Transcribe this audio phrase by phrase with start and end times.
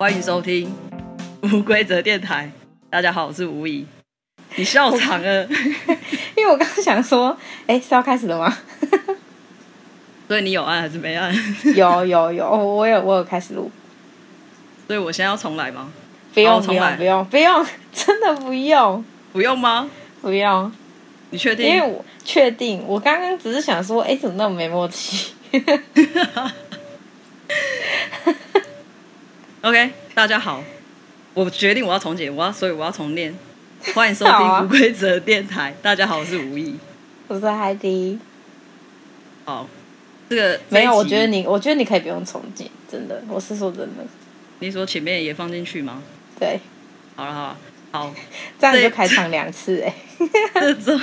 [0.00, 0.74] 欢迎收听
[1.42, 2.50] 无规则电台。
[2.88, 3.84] 大家好，我是吴仪。
[4.56, 5.46] 你笑场了，
[6.34, 7.36] 因为我刚刚想说，
[7.66, 8.50] 哎，是要开始了吗？
[10.26, 11.30] 所以你有按还是没按？
[11.76, 13.70] 有有有，我有我有开始录。
[14.86, 15.92] 所以我现在要重来吗？
[16.32, 19.04] 不用不用不用不用，真的不用。
[19.34, 19.90] 不用吗？
[20.22, 20.72] 不用。
[21.28, 21.66] 你确定？
[21.66, 25.34] 因为我确定，我刚刚只是想说，哎，怎么那么没默契？
[29.62, 30.64] OK，大家好，
[31.34, 33.34] 我决定我要重解，我要所以我要重练。
[33.94, 35.68] 欢迎收听无规则电台。
[35.68, 36.76] 啊、大家好，我是吴毅，
[37.28, 38.18] 我是海迪。
[39.44, 39.68] 好，
[40.30, 44.04] 这个没有，我觉得你，我觉得你可以不用重剪，真的，我是说真的。
[44.60, 46.02] 你说前面也放进去吗？
[46.38, 46.58] 对，
[47.14, 47.58] 好了好了，
[47.92, 48.14] 好，
[48.58, 49.94] 这样就开场两次哎。
[50.54, 50.98] 这周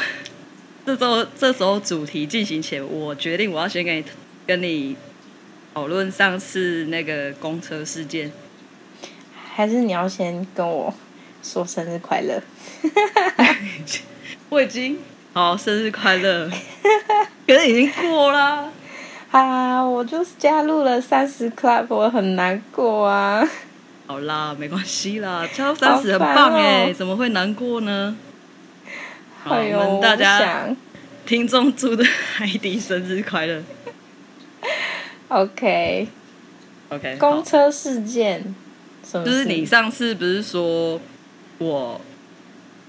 [0.83, 4.03] 这周这时候主题进行前，我决定我要先跟你
[4.47, 4.95] 跟你
[5.75, 8.31] 讨论上次那个公车事件。
[9.57, 10.93] 还是你要先跟我
[11.41, 12.39] 说生日快乐？
[14.49, 14.99] 我已经
[15.33, 16.47] 好生日快乐，
[17.47, 18.71] 可是已经过了。
[19.31, 23.43] 啊，我就是加入了三十 club，我很难过啊。
[24.05, 28.15] 好啦，没关系啦，加入三十很棒哎，哦、怎么会难过呢？
[29.43, 30.77] 好，哎、我们大家想
[31.25, 33.63] 听众祝的海迪生日快乐。
[35.29, 36.07] OK
[36.89, 38.53] OK，公车事件。
[39.13, 40.99] 就是你上次不是说
[41.59, 42.01] 我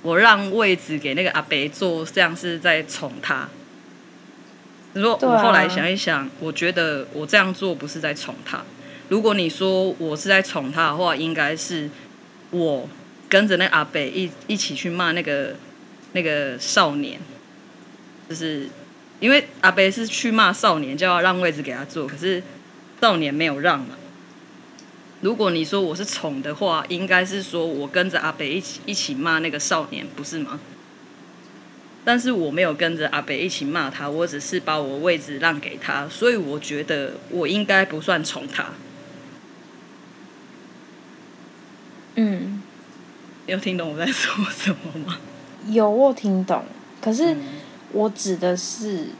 [0.02, 3.48] 我让位置给那个阿北坐，这样是在宠他。
[4.94, 8.64] 你说我后来想一想，啊、我觉得我这样做不是在宠他。
[9.08, 11.88] 如果你说我是在宠他的话，应该是
[12.50, 12.88] 我
[13.28, 15.54] 跟着那阿北一一起去骂那个
[16.12, 17.20] 那个少年，
[18.28, 18.68] 就是
[19.20, 22.42] 因为阿北是去骂少年，就要让位置给他坐，可是
[23.00, 23.96] 少年没有让嘛。
[25.20, 30.60] 如果你说我是宠的话，应该是说我跟着阿北一起一起骂那个少年，不是吗？
[32.04, 38.66] 但是我没有跟着阿北一起骂他，我只是把我位置让给他，所以我觉得我应该不算宠他。
[42.14, 42.62] 嗯，
[43.46, 45.18] 有听懂我在说什么吗？
[45.66, 46.64] 有，我听懂。
[47.02, 47.36] 可是
[47.90, 49.10] 我指的是，嗯、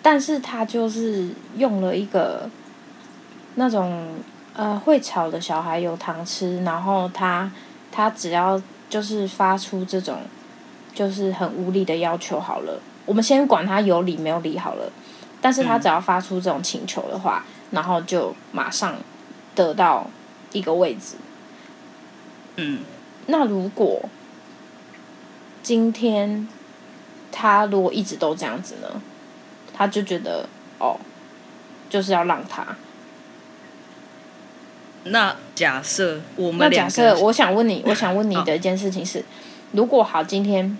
[0.00, 1.28] 但是他就是
[1.58, 2.48] 用了一个
[3.56, 4.14] 那种。
[4.58, 7.48] 呃，会吵的小孩有糖吃，然后他
[7.92, 8.60] 他只要
[8.90, 10.18] 就是发出这种
[10.92, 14.90] 就是很无理的要求好了，我们先管他有理没有理好了，
[15.40, 18.96] 但是他只要发出这种请求的话，嗯、然后就马上
[19.54, 20.10] 得到
[20.50, 21.14] 一个位置。
[22.56, 22.80] 嗯，
[23.28, 24.08] 那如果
[25.62, 26.48] 今天
[27.30, 29.00] 他如果一直都这样子呢，
[29.72, 30.48] 他就觉得
[30.80, 30.96] 哦，
[31.88, 32.66] 就是要让他。
[35.04, 39.24] 那假设我们，那假设我想问你，我想问你的一件事情是，
[39.72, 40.76] 如果好，今天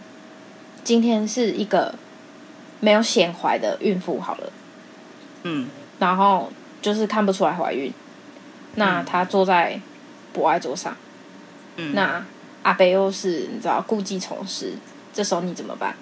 [0.85, 1.95] 今天是一个
[2.81, 4.53] 没有显怀的孕妇好了，
[5.45, 5.69] 嗯，
[5.99, 6.51] 然后
[6.83, 7.93] 就是看不出来怀孕，
[8.75, 9.81] 那她坐在
[10.33, 10.97] 博爱桌上，
[11.77, 12.25] 嗯，那
[12.65, 14.75] 阿北又是你知道故技重施，
[15.13, 15.95] 这时候你怎么办？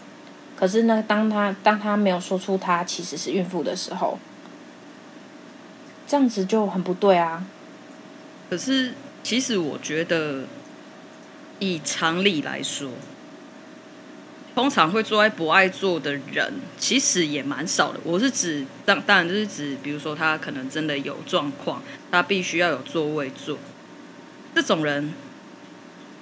[0.56, 4.19] 可是呢，当她当她没有说出她其实是孕妇的时候，
[6.06, 7.44] 这样子就很不对啊。
[8.48, 8.92] 可是，
[9.24, 10.44] 其实我觉得，
[11.58, 12.90] 以常理来说，
[14.54, 17.98] 通常会坐在博爱座的人，其实也蛮少的。
[18.04, 23.58] 我是指，当当然就是指，比如说他可能真的有状况，他必须要有座位坐。
[24.54, 25.12] 这种人，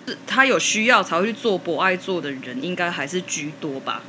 [0.06, 4.02] 是他有需要才会去做博爱座的人，应该还是居多吧。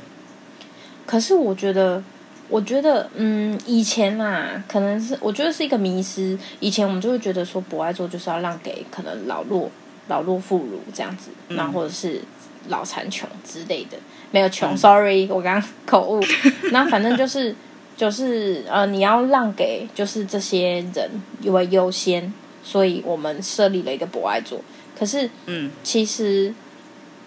[1.04, 2.02] 可是我觉得。
[2.48, 6.38] 我觉得，嗯，以前啦，可能是我觉得是一个迷失。
[6.60, 9.70] 以前我们就会觉得说，博爱座就是要让给可能老弱、
[10.08, 12.20] 老弱妇孺这样子，然后、或者是
[12.68, 13.96] 老残穷之类的。
[14.30, 16.20] 没有穷、嗯、，sorry，我刚刚口误。
[16.70, 17.54] 那反正就是
[17.96, 21.10] 就是呃，你要让给就是这些人
[21.44, 22.32] 为优先，
[22.62, 24.60] 所以我们设立了一个博爱座。
[24.98, 26.54] 可是，嗯，其实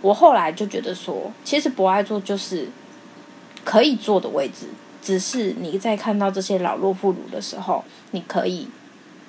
[0.02, 2.68] 我后来就觉得说，其实博爱座就是
[3.64, 4.68] 可以坐的位置。
[5.02, 8.68] 只是你在看到这些老弱妇孺的时候，你可以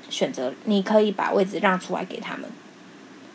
[0.09, 2.49] 选择，你可以把位置让出来给他们。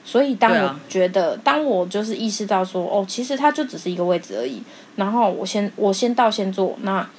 [0.04, 4.62] 所以，当我觉得，啊、当我就是意识到说，哦，其实它就只是一个位置而已。
[4.98, 6.78] 然后我先，我先到先坐。
[6.82, 7.10] 那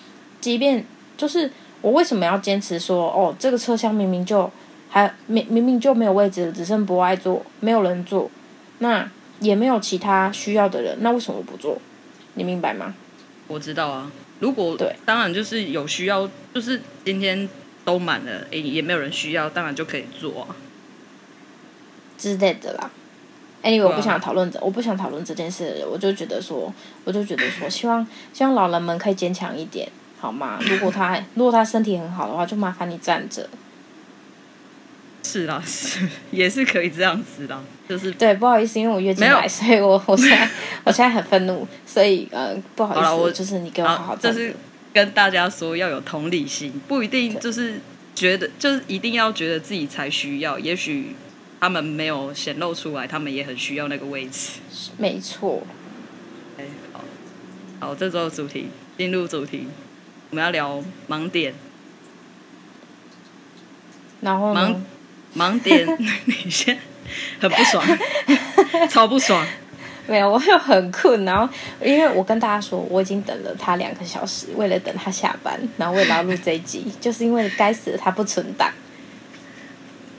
[0.40, 0.84] 即便
[1.16, 4.48] 就是我为什么要坚持说，哦，这个车厢明明就
[4.88, 8.30] 还明明明就没有位置了，只剩博爱坐，没有人坐，
[8.78, 9.10] 那
[9.40, 11.78] 也没有其他需要的人，那为什么不坐？
[12.34, 12.94] 你明白吗？
[13.48, 14.12] 我知道啊。
[14.40, 17.48] 如果对，当然就是有需要，就是今天
[17.84, 20.56] 都满了，诶，也没有人需要，当然就可以做啊。
[22.18, 22.90] 之类的啦。
[23.62, 25.84] Anyway，我不想讨论这，我不想讨论这件事。
[25.90, 26.72] 我就觉得说，
[27.04, 29.88] 我就觉得说，希望希望老人们可以坚强一点，
[30.20, 30.58] 好吗？
[30.60, 33.48] 如果他如果他身体很好的话，就麻烦你站着。
[35.26, 40.48] 是啦，是也是可以这样子的，就是对，不好意思，因为我月经来，所以我 我现在
[40.84, 44.16] 我现在很愤怒，所以呃，不好意思，好我就是你给我好好。
[44.16, 44.54] 就是
[44.92, 47.80] 跟大家说要有同理心，不一定就是
[48.14, 51.16] 觉得就是一定要觉得自己才需要，也许。
[51.58, 54.60] 他们没有显露出来，他们也很需要那个位置。
[54.98, 55.66] 没错。
[56.58, 57.00] 哎，好，
[57.80, 59.66] 好，这周的主题进入主题，
[60.30, 61.54] 我们要聊盲点。
[64.20, 64.76] 然后盲
[65.36, 65.86] 盲点，
[66.24, 66.78] 你先
[67.38, 67.84] 很不爽，
[68.88, 69.46] 超不爽。
[70.08, 71.52] 没有，我又很困，然后
[71.82, 78.70] 因为我跟大家说，我已经等了他两个小时，为了等他下班，然后为了要录这一集， 就是因为该死的他不存档。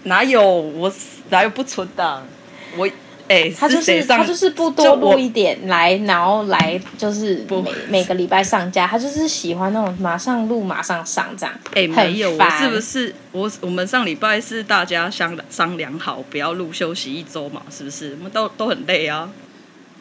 [0.04, 0.94] 哪有我
[1.30, 2.28] 哪有不存档？
[2.76, 2.88] 我
[3.28, 8.88] 哎、欸， 他就是他就是不多录一点来，然后来就是每每个礼拜上架。
[8.88, 11.54] 他就是喜欢那种马上录马上上这样。
[11.72, 17.64] 哎、欸，没有，我是不是我我们上礼拜是大家商商量好不要录，休息一周嘛？
[17.70, 18.16] 是不是？
[18.18, 19.30] 我们都都很累啊。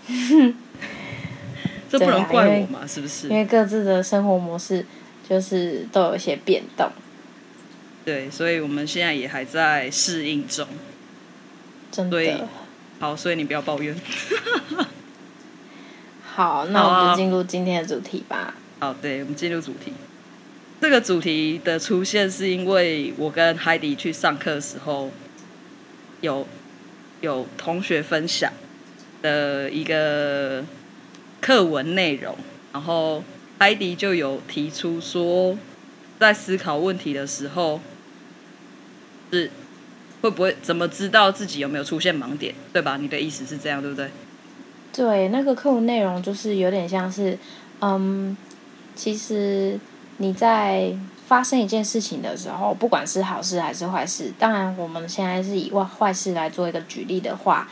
[1.90, 2.87] 这不能怪我嘛？
[2.87, 3.28] 是不是？
[3.28, 4.84] 因为各自的生活模式
[5.28, 6.88] 就是都有一些变动。
[8.05, 10.67] 对，所以我们现在也还在适应中。
[11.90, 12.49] 真的。
[12.98, 13.94] 好，所以你不要抱怨。
[16.25, 18.54] 好，那我们就进入今天的主题吧。
[18.78, 19.93] 好，对，我们进入主题。
[20.81, 25.10] 这个主题的出现是因为我跟海迪去上课的时候，
[26.20, 26.46] 有
[27.20, 28.52] 有同学分享
[29.22, 30.64] 的一个
[31.40, 32.37] 课文内容，
[32.72, 33.22] 然后
[33.58, 35.56] 海迪就有提出说，
[36.19, 37.81] 在思考问题的时候。
[39.32, 39.50] 是
[40.26, 42.96] 会不会怎么知道自己有没有出现盲点，对吧？
[42.96, 44.11] 你的意思是这样，对不对？
[44.93, 47.38] 对，那个课文内容就是有点像是，
[47.81, 48.37] 嗯，
[48.96, 49.78] 其实
[50.17, 50.93] 你在
[51.28, 57.69] 发生一件事情的时候，不管是好事还是坏事，当然我们现在是以坏坏事来做一个举例的话，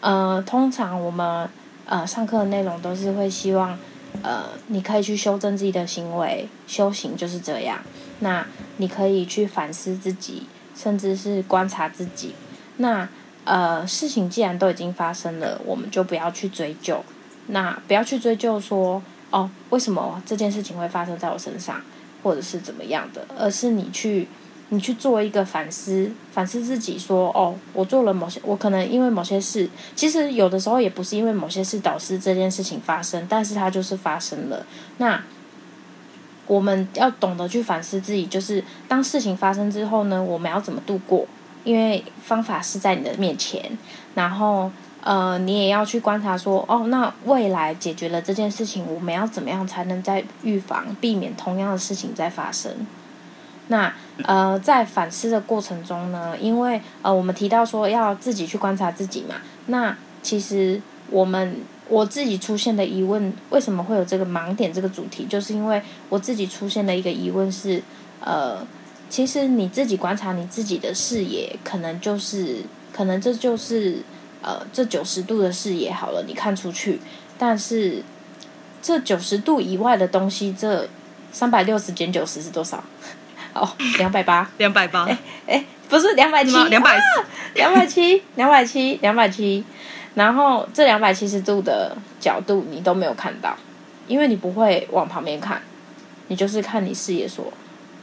[0.00, 1.48] 呃，通常我们
[1.86, 3.76] 呃上课的内容都是会希望，
[4.22, 7.80] 呃，你可以去修正自己的行为，修行就是这样。
[8.20, 10.44] 那你可以去反思自己。
[10.76, 12.34] 甚至是观察自己，
[12.76, 13.08] 那
[13.44, 17.02] 呃，事情既然都已经发生了，我们就不要去追究，
[17.46, 21.80] 那不要去追究说哦，为什么这件事情会发生在我身上，
[22.22, 24.28] 或者是怎么样的，而是你去
[24.68, 34.66] 你去做一个反思，反思自己说哦，我做了某些，我可能因为某些事，其实有的时候也不是因为某些事导致这件事情发生，但是它就是发生了，
[34.98, 35.22] 那。
[36.46, 41.26] 我们要懂得去反思自己，就是当事情发生之后呢，我们要怎么度过？
[41.64, 43.76] 因为方法是在你的面前，
[44.14, 44.70] 然后
[45.02, 52.72] 呃，你也要去观察说，哦，那未来解决了这件事情，我们要怎么样才能再预防，避免同样的事情再发生？
[53.68, 59.34] 那呃，在反思的过程中呢，因为呃，我们提到说要自己去观察自己嘛，
[59.66, 61.56] 那其实我们。
[61.88, 65.24] 我自己出现的疑问，为什么会有这个盲点这个主题？
[65.26, 67.80] 就是因为我自己出现的一个疑问是，
[68.20, 68.66] 呃，
[69.08, 72.62] 其实你自己观察你自己的视野，可能就是，
[72.92, 74.02] 可能这就是，
[74.42, 77.00] 呃，这九十度的视野好了，你看出去，
[77.38, 78.02] 但是
[78.82, 80.88] 这九十度以外的东西，这
[81.30, 82.82] 三百六十减九十是多少？
[83.54, 83.66] 哦，
[83.98, 87.00] 两百八，两百八，哎哎，不是两百七，两百，
[87.54, 89.64] 两百七，两百七，两百七。
[90.16, 93.54] 然后这两百七十度的角度你都没有看到，
[94.08, 95.60] 因为你不会往旁边看，
[96.28, 97.52] 你就是看你视野所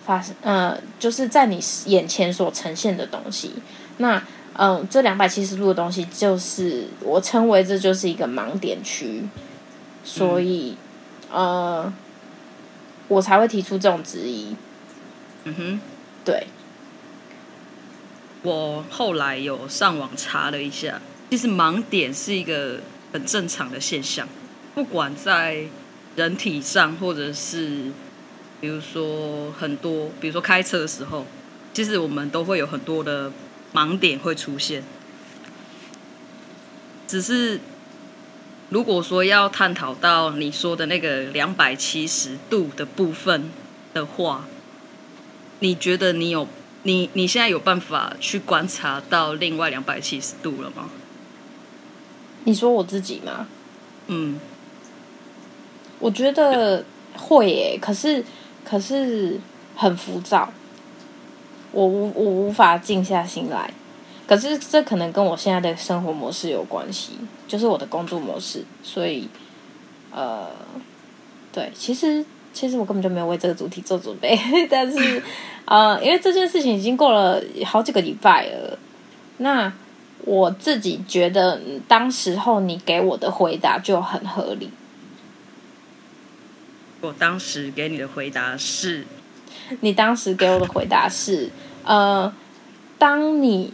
[0.05, 3.53] 发生，呃，就是在你眼前所呈现的东西。
[3.97, 4.17] 那
[4.53, 9.23] 嗯、呃，这两百七十度的东西就是我称为这就是一个盲点区，
[10.03, 10.77] 所以、
[11.31, 11.93] 嗯、呃，
[13.07, 14.55] 我才会提出这种质疑。
[15.45, 15.79] 嗯哼，
[16.23, 16.45] 对。
[18.43, 21.01] 我后来有上网查了一下。
[21.29, 22.79] 其实盲点是一个
[23.11, 24.27] 很正常的现象，
[24.75, 25.63] 不管在
[26.15, 27.91] 人体上，或者是
[28.61, 31.25] 比如说很多，比如说开车的时候，
[31.73, 33.31] 其实我们都会有很多的
[33.73, 34.83] 盲点会出现。
[37.07, 37.59] 只是
[38.69, 43.49] 如果说要探讨到你说的那个两百七十度的部分
[43.93, 44.45] 的话，
[45.59, 46.47] 你觉得你有
[46.83, 50.89] 你你现在有办法去观察到另外两百七十度了吗？
[52.45, 53.47] 你说我自己吗？
[54.07, 54.39] 嗯，
[55.99, 56.83] 我觉得
[57.17, 58.23] 会耶，可是
[58.65, 59.39] 可是
[59.75, 60.51] 很浮躁，
[61.71, 63.71] 我无我无法静下心来。
[64.25, 67.11] 可可是这可能跟我现在的生活模式有关系，
[67.47, 69.27] 就是我的工作模式，所以
[70.11, 70.47] 呃，
[71.51, 74.35] 对，其实其实我根本就没有为这个主题做准备，
[74.71, 75.21] 但是
[75.65, 78.79] 呃，因为这件事情已经过了好几个礼拜了，
[79.37, 79.71] 那
[80.25, 84.69] 我自己觉得当时候你给我的回答就很合理。
[87.01, 89.05] 我当时给你的回答是，
[89.81, 91.49] 你当时给我的回答是，
[91.83, 92.33] 呃，
[92.97, 93.73] 当你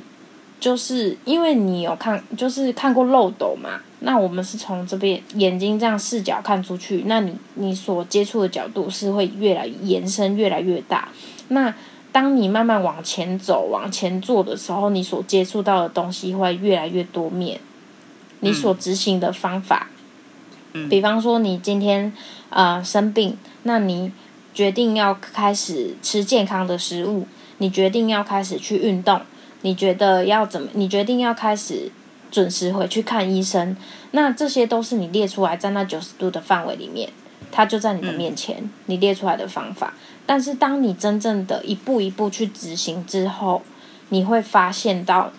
[0.59, 11.09] 就是因为你有看，就是看过漏斗嘛，那我们是从这边眼睛这样视角看出去，那你你所接触的角度是会越来延伸越来越大。
[11.49, 11.71] 那
[12.11, 17.59] 当你慢慢往前走、往前做的时候，你所接触到的东西会越来越多面，
[18.39, 19.87] 你所执行的方法。
[20.89, 22.13] 比方说，你今天
[22.49, 24.11] 呃生病，那你
[24.53, 29.21] 决定要开始吃健康的食物，你决定要开始去运动，
[29.61, 30.69] 你觉得要怎么？
[30.73, 31.91] 你决定要开始
[32.29, 33.75] 准时回去看医生，
[34.11, 37.09] 那这些都是你列出来在那九十度的范围里面，
[37.51, 39.95] 它就在你的面前，你列出来的方法。
[40.29, 43.63] 但是当你真正的一步一步去执行之后，
[44.09, 45.31] 你会发现到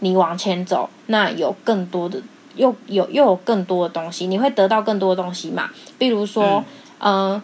[0.00, 2.20] 你往前走，那有更多的。
[2.56, 5.70] 又有又有更多的东西，你会得到更多的东西嘛？
[5.98, 6.64] 比如说，
[6.98, 7.42] 嗯、呃，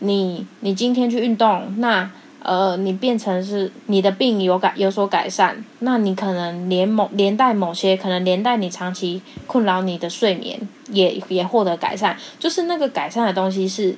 [0.00, 2.10] 你你今天去运动，那
[2.40, 13.96] 呃，你变成是你的病有改有所改善，那你可能连某连带某些可能连带你长期困扰你的睡眠也也获得改善，就是那个改善的东西是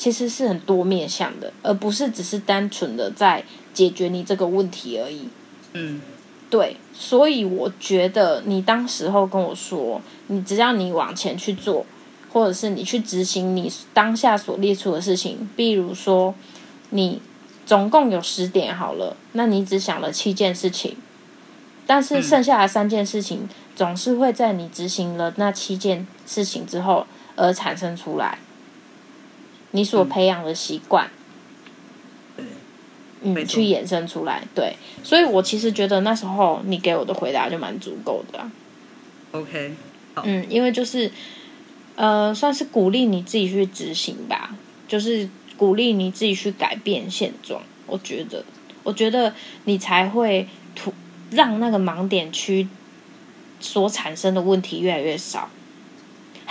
[0.00, 5.28] 其实是很多面向的，而不是只是单纯的在解决你这个问题而已。
[5.74, 6.00] 嗯。
[6.48, 11.84] 对，所以我觉得你当时候跟我说，你只要你往前去做，
[12.32, 16.34] 或者是你去执行你当下所列出的事情，比如说
[16.88, 17.20] 你
[17.66, 20.96] 总共有十点好了，那你只想了七件事情，
[21.86, 28.38] 但是剩下的三件事情总是会在你执行了那七件事情之后而产生出来，
[29.72, 31.10] 你所培养的习惯。
[33.22, 34.74] 嗯，去衍生出来，对，
[35.04, 38.50] 所以我其实觉得那时候你给我的回答就蛮足够的啊。
[39.32, 39.74] OK，
[40.24, 41.12] 嗯，因为就是，
[41.96, 44.56] 呃，算是鼓励你自己去执行吧，
[44.88, 47.62] 就是鼓励你自己去改变现状。
[47.86, 48.42] 我觉得，
[48.84, 49.34] 我觉得
[49.64, 50.94] 你才会突
[51.30, 52.66] 让那个盲点区
[53.60, 55.50] 所产生的问题越来越少，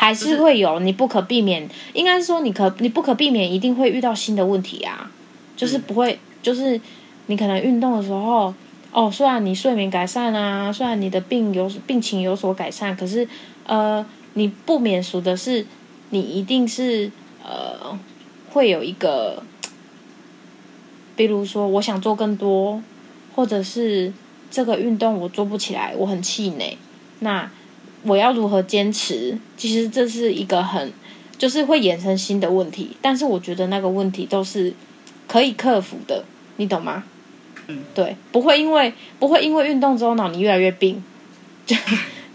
[0.02, 5.12] 还是会有，你不可避免，应该是说你可你不可避免一定会遇到新的问题啊，
[5.58, 6.18] 就是不会。
[6.42, 6.80] 就是
[7.26, 8.54] 你可能运动的时候，
[8.94, 13.28] 哦，虽然你睡眠改善啊，虽然你的病有病情有所改善，可是
[13.66, 15.66] 呃，你不免俗的是，
[16.12, 17.12] 你一定是
[17.44, 18.00] 呃
[18.52, 19.44] 会有一个，
[21.18, 22.82] 比如说我想做更多，
[23.36, 24.14] 或者是
[24.50, 26.78] 这个运动我做不起来，我很气馁，
[27.20, 27.52] 那
[28.04, 29.38] 我要如何坚持？
[29.58, 30.92] 其实这是一个很
[31.38, 34.74] 就是会衍生新的问题，但是我觉得那个问题都是。
[35.32, 36.26] 可以克服的，
[36.58, 37.04] 你懂吗？
[37.68, 41.04] 嗯，对，不会因为不会因为运动之后脑你越来越病，
[41.68, 41.76] 就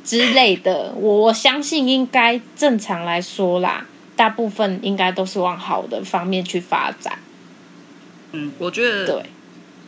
[0.05, 0.95] 之类的。
[0.97, 7.19] 我我相信应该正常来说啦，大部分应该都是往好的方面去发展。
[8.31, 9.25] 嗯，我觉得对，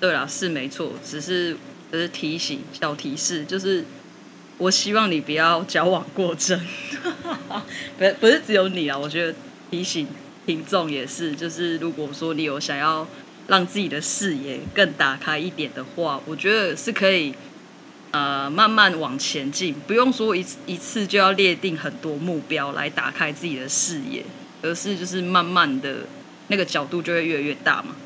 [0.01, 1.57] 对啦，是没错，只是
[1.93, 3.85] 只是提醒小提示，就是
[4.59, 6.61] 我希望你不要矫枉过正，
[7.99, 9.35] 不是不是只有你啊，我觉得
[9.71, 10.07] 提醒。
[10.47, 13.05] 听众也是，就是如果说你有想要
[13.49, 17.35] 让自己的视野更打开一点的话，我觉得是可以，
[18.13, 24.23] 呃，慢慢往前进，不用说一次一次就要列定很多目标来打开自己的视野，
[24.63, 26.07] 而是就是慢慢的
[26.47, 27.97] 那个角度就会越来越大嘛。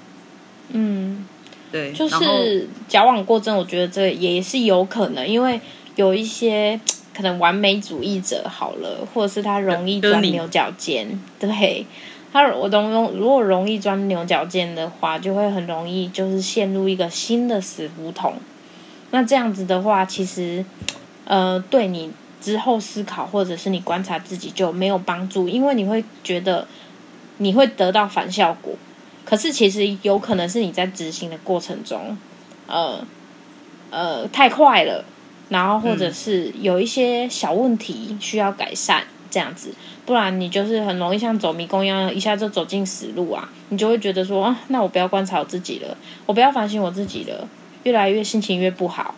[0.70, 1.26] 嗯，
[1.70, 5.60] 对，就是矫枉过正，我觉得这也是有可能，因为
[6.00, 6.80] 有一些
[7.14, 11.84] 可能完美主义者好了，或者是他容易钻牛角尖，对。
[12.32, 18.34] 他我容容如果容易钻牛角尖的话，就会很容易就是陷入一个新的死胡同。
[19.10, 20.64] 那这样子的话，其实
[21.24, 26.66] 呃对你之后思考或者是你观察自己就没有帮助，因为你会觉得
[27.38, 28.74] 你会得到反效果。
[29.24, 32.16] 可是其实有可能是你在执行的过程中，
[32.68, 33.04] 呃
[33.90, 35.04] 呃太快了，
[35.50, 39.04] 然后或者是有一些小问题需要改善。
[39.32, 39.72] 这样子，
[40.04, 43.48] 不然你就是很容易像走迷宫一样，一下就走进死路啊！
[43.68, 47.46] 你就会觉得说，啊，那我不要观察我自己了，我不要反省我自己了，
[47.84, 49.14] 越来越心情越不好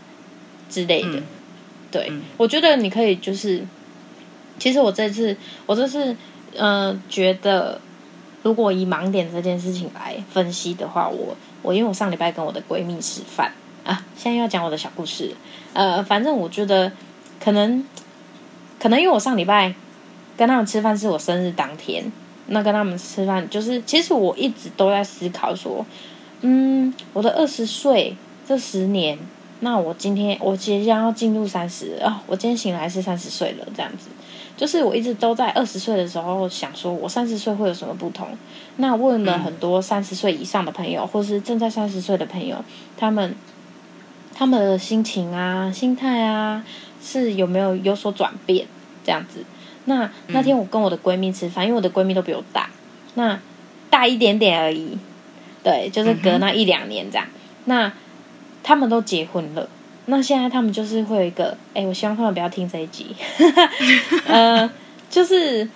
[0.69, 1.15] 之类的。
[1.15, 1.23] 嗯、
[1.91, 3.65] 对、嗯，我觉得你可以就是，
[4.59, 5.35] 其实我这次，
[5.65, 6.15] 我这次，
[6.57, 7.81] 嗯、呃，觉得
[8.43, 13.51] 如果以盲点这件事情来分析的话，我我因为我上礼拜跟我的闺蜜吃饭，
[13.85, 15.35] 啊，现在又要讲我的小故事。
[15.73, 16.93] 呃，反正我觉得
[17.43, 17.85] 可能
[18.79, 19.75] 可能因为我上礼拜
[20.37, 22.11] 跟他们吃饭是我生日当天，
[22.47, 25.85] 那跟他们吃饭就是其实我一直都在思考说，
[26.41, 29.19] 嗯，我的二十岁这十年，
[29.61, 34.09] 那我今天我即将要进入三十啊，我今天醒来是三十岁了，这样子。
[34.55, 38.29] 就是我一直都在二十岁的时候想说，我三十岁会有什么不同？
[38.77, 42.62] 那问了很多三十岁以上的朋友，或是正在三十岁的朋友，
[42.97, 43.35] 他们
[44.35, 46.65] 他们的心情啊、心态啊，
[47.03, 48.67] 是有没有有所转变？
[49.05, 49.45] 这样子。
[49.85, 52.71] 那那天我跟我的闺蜜吃饭，因为我的闺蜜都比我大，
[53.15, 53.39] 那
[53.91, 54.97] 大一点点而已，
[55.65, 57.27] 对，就是隔那一两年这样。
[57.65, 57.93] 那
[58.62, 59.69] 他们都结婚了。
[60.07, 63.15] 那现在他们就是会有一个，哎、我希望他们不要听这一集，
[64.27, 64.69] 呃，
[65.09, 65.69] 就是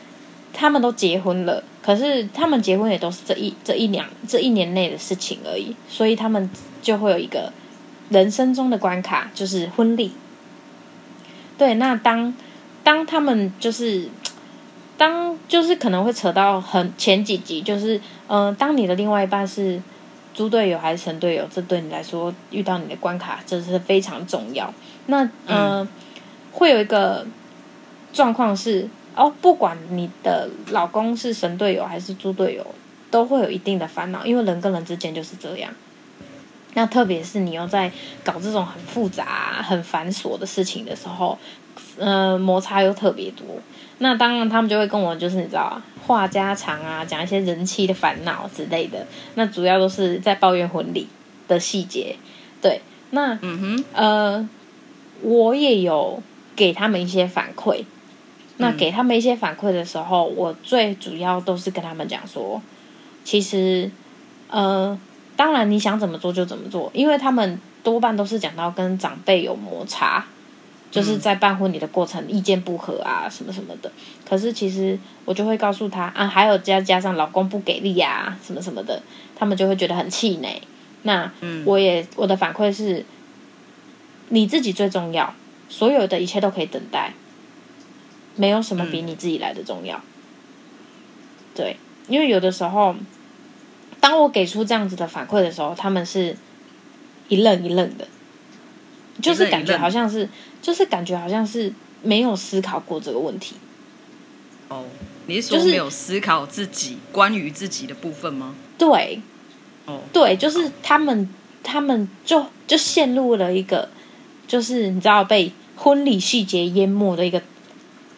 [0.52, 6.50] 他们都结婚了，可是他们结婚也都是这一这一两这一年内的事情而已，所以他们
[6.82, 7.52] 就会有一个
[8.08, 10.12] 人生中的关卡，就是婚礼。
[11.58, 12.34] 对，那当
[12.82, 14.08] 当他们就是
[14.96, 17.96] 当就是可能会扯到很前几集，就是
[18.28, 19.80] 嗯、呃，当你的另外一半是。
[20.36, 21.48] 猪队友还是神队友？
[21.50, 24.70] 这对你来说，遇到你的关卡，这是非常重要。
[25.06, 25.88] 那嗯、呃，
[26.52, 27.26] 会有一个
[28.12, 32.66] 状况是哦，不管你的老公是神队友还是猪队友，
[33.10, 35.72] 都会有一定的烦恼，因为人跟人之间就是这样。
[36.76, 37.90] 那特别是你又在
[38.22, 41.38] 搞这种很复杂、很繁琐的事情的时候，
[41.96, 43.46] 呃，摩擦又特别多。
[43.96, 49.06] 那当然，他们就会跟我就是你知道啊话家常啊，讲一些人妻的烦恼之类的。
[49.36, 51.08] 那主要都是在抱怨婚礼
[51.48, 52.16] 的细节。
[52.60, 54.48] 对，那嗯哼，呃，
[55.22, 56.22] 我也有
[56.54, 57.84] 给他们一些反馈。
[58.58, 62.60] 那给他们一些反馈的时候，我最主要都是跟他们讲说，
[63.24, 63.90] 其实，
[64.48, 64.98] 呃，
[65.36, 70.24] 当然你想怎么做就怎么做，因为他们多半都是讲到跟长辈有摩擦。
[70.88, 73.92] 就是在办婚礼的过程，意见不合啊，什么什么的。
[74.26, 79.02] 可是其实我就会告诉他啊，还有加加上老公不给力啊，什么什么的，
[79.34, 80.62] 他们就会觉得很气馁。
[81.02, 81.30] 那
[81.66, 83.04] 我也我的反馈是，
[84.28, 85.34] 你自己最重要，
[85.68, 87.12] 所有的一切都可以等待，
[88.36, 90.00] 没有什么比你自己来的重要。
[91.54, 91.76] 对，
[92.08, 92.94] 因为有的时候，
[94.06, 96.36] 当我给出这样子的反馈的时候，他们是
[97.26, 98.06] 一愣一愣的。
[99.20, 100.28] 就是感觉好像是，
[100.62, 101.72] 就是感觉好像是
[102.04, 103.56] 没有思考过这个问题。
[104.68, 104.84] 哦，
[105.26, 108.54] 你是说没有思考自己关于自己的部分吗？
[108.78, 109.20] 对，
[109.86, 111.28] 哦，对，就是他们，
[111.64, 113.88] 他们就就陷入了一个，
[114.46, 117.42] 就是你知道被婚礼细节淹没的一个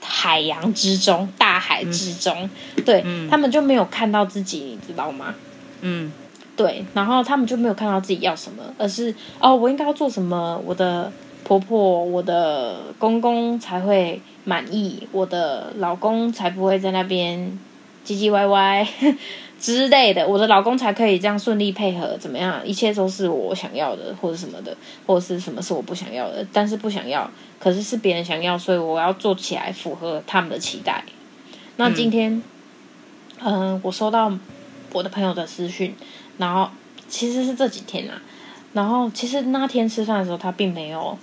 [0.02, 5.34] 海洋之中，大海之中，嗯、对、嗯、他们就没有看到自己，你知道吗？
[5.80, 6.12] 嗯。
[6.56, 11.12] 对，然后他们就没有看到自己要什么，而是哦，我应该要做什么，我的
[11.44, 17.56] 婆婆、我的公公才会满意，我的老公才不会在那边
[18.04, 18.84] 唧唧歪歪
[19.60, 22.60] 之类的，我的老公才可以这样顺利配合，怎么样？
[22.66, 31.04] 一切都是我想要的，或者什么的，或者是什么是我不想要的，但是不想要，可是是别人想要，所以我要做起来符合他们的期待。
[31.76, 32.42] 那今天，
[33.44, 34.32] 嗯，我收到
[34.92, 35.94] 我的朋友的私讯。
[36.38, 36.70] 然后
[37.08, 38.22] 其实是这几天啊，
[38.72, 41.18] 然后其实那天吃饭的时候，他并没有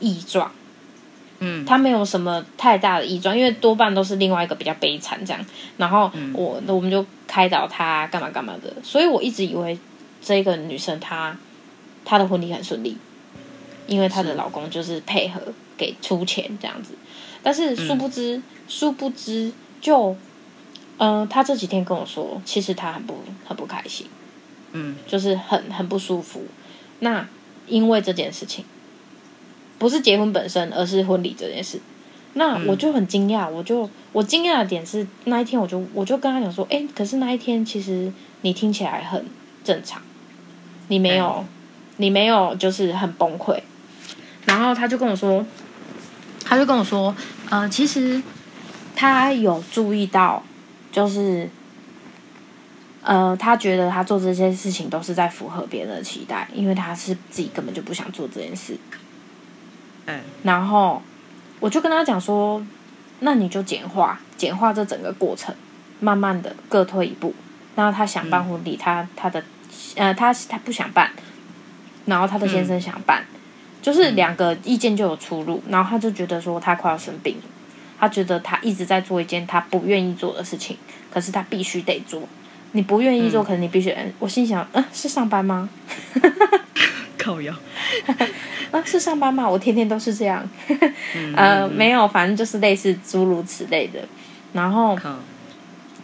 [0.00, 0.50] 异状，
[1.40, 5.46] 嗯，他没有什么太大的异状，因为多半都是另外一个比较悲惨这样。
[5.76, 9.78] 然后我，我们就开导他干嘛干嘛的，所以我一直以为
[10.22, 11.36] 这个女生她
[12.04, 12.96] 她的婚礼很顺利，
[13.86, 15.40] 因为她的老公就是配合
[15.76, 16.94] 给出钱这样子，
[17.42, 20.16] 但是殊不知，嗯、殊不知就，
[20.98, 24.06] 嗯、呃，他这几天跟我说，其实他很不很不开心。
[24.72, 26.44] 嗯，就是很很不舒服。
[27.00, 27.26] 那
[27.66, 28.64] 因为这件事情，
[29.78, 31.80] 不是结婚本身，而是婚礼这件事。
[32.34, 39.24] 那我就很惊讶，我就我惊讶的点是那一天，我就我就跟他讲说，哎、欸，可是那一天其实你听起来很
[39.64, 40.02] 正常，
[40.88, 41.44] 你没有，
[41.96, 43.58] 你没有就是很崩溃。
[44.44, 45.44] 然后他就跟我说，
[46.44, 47.14] 他就跟我说，
[47.48, 48.22] 呃，其实
[48.94, 50.42] 他有注意到，
[50.98, 51.48] 就是。
[53.00, 58.76] 呃，他觉得他做这些事情都是在符合别人的期待，因为他是自己根本就不想做这件事。
[60.04, 61.00] 嗯，然后
[61.58, 62.62] 我就跟他讲说，
[63.20, 65.54] 那你就简化，简化这整个过程，
[66.00, 67.32] 慢慢的各退一步。
[67.76, 69.42] 然后他想办婚礼，嗯、他他的
[69.96, 71.10] 呃，他他不想办，
[72.04, 73.40] 然后他的先生想办，嗯、
[73.80, 75.62] 就是两个意见就有出入。
[75.70, 77.42] 然后他就觉得说他快要生病了，
[77.98, 80.76] 他觉得他一直在做一件他不愿意做的事情，
[81.10, 82.22] 可是他必须得做。
[82.72, 83.90] 你不愿意做，可能你必须。
[83.90, 85.68] 嗯、我心想，嗯，是上班吗？
[87.18, 87.52] 靠腰，
[88.70, 89.48] 啊，是上班吗？
[89.48, 90.48] 我天天都是这样。
[91.34, 94.00] 呃，没有，反正就是类似诸如此类的。
[94.52, 94.98] 然后，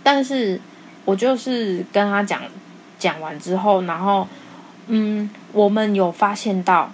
[0.03, 0.61] 但是
[1.05, 2.43] 我就是跟他讲
[2.99, 4.27] 讲完之后，然后，
[4.89, 6.91] 嗯，我们有发现到，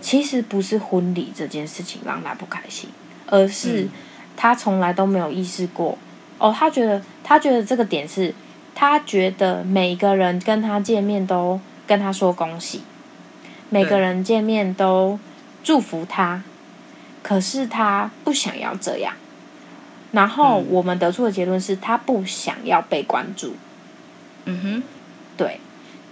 [0.00, 2.90] 其实不是婚礼这件事情让他不开心，
[3.26, 3.88] 而是
[4.36, 5.98] 他从来都没有意识过。
[6.38, 8.34] 哦，他觉得他觉得这个点是，
[8.74, 12.82] 他觉得每个人跟他见面都跟他说恭喜，
[13.70, 15.18] 每个人见面都
[15.62, 16.42] 祝福他，
[17.22, 19.14] 可是他不想要这样。
[20.10, 23.54] 然后我们得出的结论是他不想要被关注。
[24.44, 24.82] 嗯哼，
[25.36, 25.60] 对，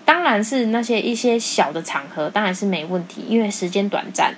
[0.04, 4.34] 当然是那些一些小的场合当然是没问题，因为时间短暂。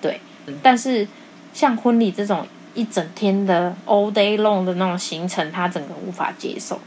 [0.00, 0.20] 对，
[0.62, 1.08] 但是
[1.52, 2.46] 像婚礼这种。
[2.78, 6.80] 一整天的 all day long 的那种行程，他整个无法接受。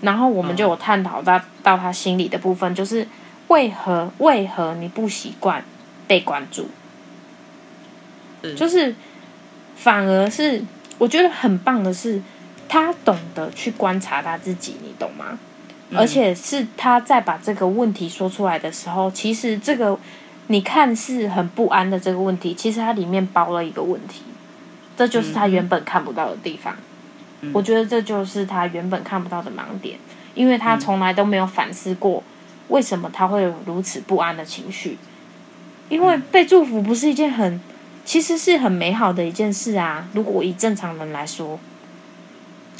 [0.00, 3.06] 然后我们就有探讨到到他心里的部分，就是
[3.48, 5.64] 为何为何你不习惯
[6.06, 6.68] 被关注？
[8.56, 8.94] 就是
[9.74, 10.62] 反而是
[10.98, 12.22] 我觉得很棒的是，
[12.68, 15.38] 他懂得去观察他自己，你懂吗？
[15.94, 19.98] 而且是他在把这个问题说出来的时候，其实这个
[20.48, 24.22] 你看似很不安的这个问题，其实它里面包了一个问题。
[24.96, 26.76] 这就是他原本看不到的地方，
[27.40, 29.98] 嗯，我觉得这就是他原本看不到的盲点，
[30.34, 32.22] 因为他从来都没有反思过
[32.68, 34.96] 为什么他会有如此不安的情绪，
[35.88, 37.60] 因为被祝福不是一件很，
[38.04, 40.06] 其实是很美好的一件事啊。
[40.12, 41.58] 如果以正常人来说，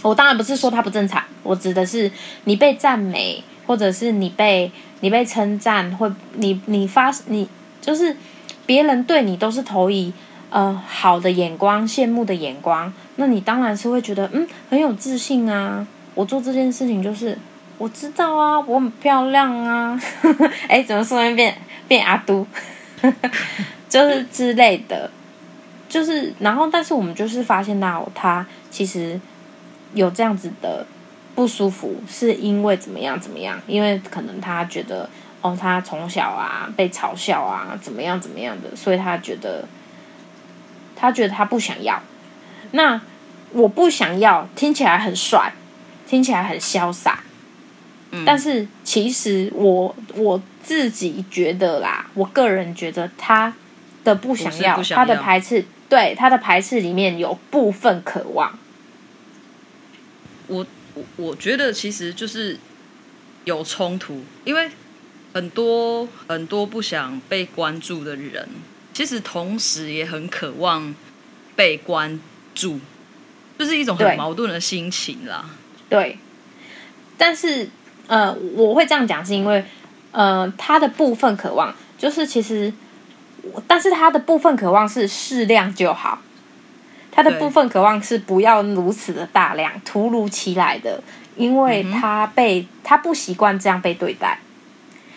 [0.02, 2.10] 我当然不是说他不正常，我指的是
[2.44, 7.48] 你被赞美，或者是你被你被称赞，或你你发你
[7.80, 8.16] 就是
[8.64, 10.12] 别人对你都是投以。
[10.54, 15.84] 呃，好的眼光，羡慕的眼光，那你当然是会觉得，嗯，很有自信啊。
[16.14, 17.36] 我做这件事情就是
[17.76, 20.00] 我知道啊，我很漂亮啊。
[20.70, 21.56] 哎，怎么说变变
[21.88, 22.46] 变阿都，
[23.90, 25.10] 就是之类的，
[25.88, 29.20] 就是然后，但是我们就是发现到他其实
[29.92, 30.86] 有这样子的
[31.34, 33.60] 不舒服，是因为怎么样怎么样？
[33.66, 35.10] 因为可能他觉得，
[35.42, 39.66] 哦，他从小啊被嘲笑啊，怎么样怎么样的，所以他觉得。
[41.04, 42.02] 他觉得他不想要，
[42.70, 42.98] 那
[43.52, 45.52] 我不想要，听起来很帅，
[46.08, 47.22] 听起来很潇洒，
[48.10, 53.52] 嗯，但是其实我我自己觉得啦，我个人觉得他
[54.02, 58.58] 的不想要，想要他的排斥，对他的排斥里面有部分渴望。
[60.46, 62.58] 我我我觉得其实就是
[63.44, 64.70] 有冲突，因为
[65.34, 68.48] 很多很多不想被关注的人。
[68.94, 70.94] 其实同时也很渴望
[71.56, 72.18] 被关
[72.54, 72.78] 注，
[73.58, 75.44] 就是一种很矛盾的心情啦。
[75.90, 76.18] 对，对，
[77.18, 77.68] 但是
[78.06, 79.64] 呃，我会这样讲是因为
[80.12, 82.72] 呃，他的部分渴望就是其实，
[83.66, 86.20] 但是他的部分渴望是适量就好，
[87.10, 91.02] 他的部分渴望是不要如此的大量，突如其来的，
[91.36, 94.38] 因为他被、嗯、他不习惯这样被对待。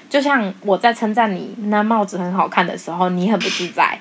[0.09, 3.99] 就像我在称赞你那帽子很好看的时候，你很不自在，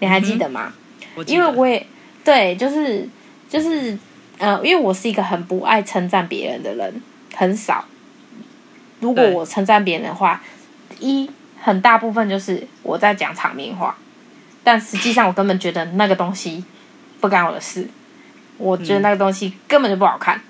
[0.00, 0.72] 你还记得吗？
[1.16, 1.86] 嗯、得因为我也
[2.22, 3.08] 对，就是
[3.48, 3.96] 就是
[4.38, 7.02] 呃，因为我是一个很不爱称赞别人的人，
[7.34, 7.86] 很少。
[9.00, 10.42] 如果我称赞别人的话，
[10.98, 13.96] 一很大部分就是我在讲场面话，
[14.62, 16.62] 但实际上我根本觉得那个东西
[17.20, 17.88] 不干我的事，
[18.58, 20.42] 我觉得那个东西根本就不好看，嗯、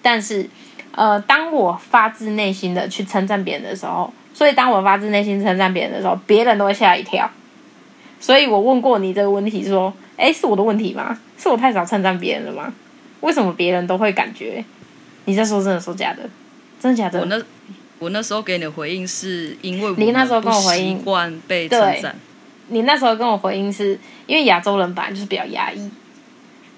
[0.00, 0.48] 但是。
[0.96, 7.30] 呃，当我发自内心的去称赞别人的时候，所以当我发自内心称赞别人的时候，别人都会吓一跳。
[8.18, 11.18] 所以我问过你这个问题，说，诶，是我的问题吗？
[11.36, 12.72] 是我太少称赞别人了吗？
[13.20, 14.64] 为什么别人都会感觉
[15.26, 16.22] 你在说真的，说假的？
[16.80, 17.20] 真的假的？
[17.20, 17.42] 我那
[17.98, 22.16] 我那时候给你的回应是因为你那时候跟我回应惯被称赞。
[22.68, 25.90] 你那时候跟我回应是因为亚洲人本来就是比较压抑，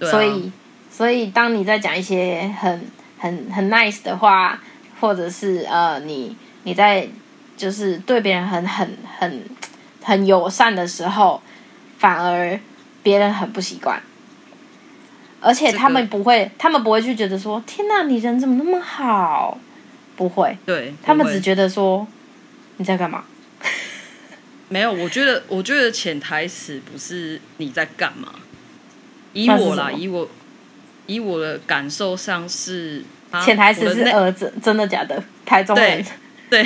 [0.01, 0.51] 啊，所以
[0.91, 2.85] 所以当你在讲一些很。
[3.19, 4.61] 很很 nice 的话，
[5.01, 7.09] 或者是呃，你你在
[7.57, 9.45] 就是对别人很很很
[10.03, 11.43] 很友善的时候，
[11.99, 12.59] 反而
[13.03, 14.01] 别人很不习惯，
[15.41, 19.59] 而且他们不会，这个、他们不会去觉得说，天哪，你人怎么那么好？
[20.17, 22.07] 不会，对，他们只觉得说
[22.79, 23.25] 你在干嘛？
[24.69, 28.35] 没有，我觉得我觉得潜台词不是你在干嘛，
[29.33, 30.29] 以我啦，以我。
[31.09, 33.03] 以我的感受上是，
[33.45, 35.21] 潜台词是儿子，真的假的？
[35.45, 36.05] 台中人，
[36.49, 36.63] 对，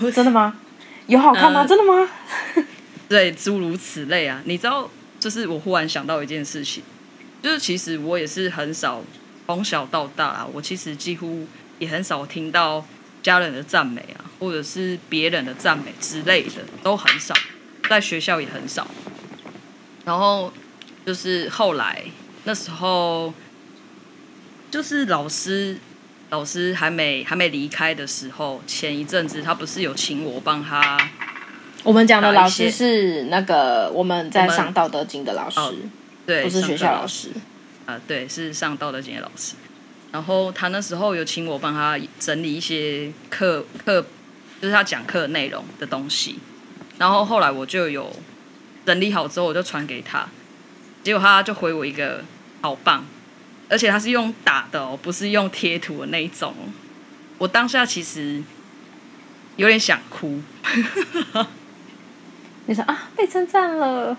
[0.00, 0.54] 对真的吗？
[1.08, 1.62] 有好看吗？
[1.62, 2.08] 呃、真的吗？
[3.08, 4.40] 对，诸如此类啊。
[4.44, 6.82] 你知道，就是我忽然想到一件事情，
[7.42, 9.02] 就是其实我也是很少
[9.46, 11.46] 从小到大啊，我其实几乎
[11.78, 12.84] 也很少听到
[13.22, 17.34] 家人的赞美啊，或者是别人的赞美之类的，都很少。
[17.88, 18.86] 在学校也很少。
[20.04, 20.52] 然后
[21.06, 22.02] 就是后来
[22.44, 23.32] 那时候，
[24.70, 25.78] 就是老师
[26.30, 30.98] 老师还没还没离开的时候，前一阵子他不是有请我帮他。
[31.84, 35.58] 我们讲的老师是那个我们在上《道德经》的老师，
[36.26, 37.30] 对，不是学校老师。
[37.86, 39.54] 啊、呃，对，是上《道德经》的老师。
[40.10, 44.04] 然后他那时候有请我帮他整理一些课课，
[44.60, 46.38] 就是他讲课内容的东西。
[46.98, 48.14] 然后后来我就有
[48.84, 50.28] 整理好之后，我就传给他，
[51.02, 52.24] 结果他就回我一个
[52.60, 53.06] 好棒，
[53.68, 56.54] 而且他是用打的哦，不是用贴图的那一种。
[57.38, 58.42] 我当下其实
[59.56, 60.40] 有点想哭。
[62.66, 64.16] 你说啊，被称赞了，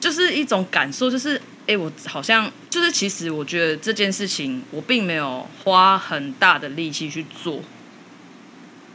[0.00, 1.40] 就是一种感受，就是。
[1.68, 7.60] 哎，我好像就是，其实我觉得这件事情我并没有花很大的力气去做，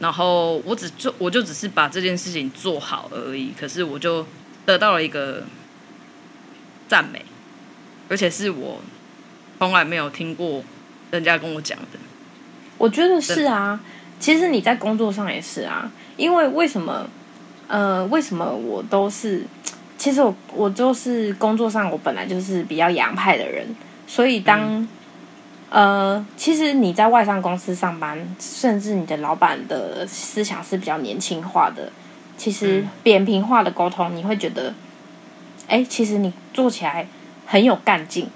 [0.00, 3.52] 然后我只做，我就只是把这件事情做好而已。
[3.56, 4.26] 可是我就
[4.66, 5.44] 得到了一个
[6.88, 7.24] 赞美，
[8.08, 8.82] 而且是我
[9.64, 10.62] 从来没有听过
[11.10, 11.98] 人家跟我讲的。
[12.76, 13.80] 我觉得是啊，
[14.20, 17.08] 其实你在工作上也是啊，因为为什么？
[17.66, 19.42] 呃，为什么我都是？
[19.96, 23.66] 其实我我就是工作上，我本来就是比较洋派的人，
[24.06, 24.88] 所以当、嗯、
[25.70, 31.90] 呃，其实你在外商公司上班，甚至你的老板的思想是比较年轻化的，
[32.36, 34.74] 其实扁平化的沟通，你会觉得，
[35.68, 37.06] 哎，其实你做起来
[37.46, 38.28] 很有干劲，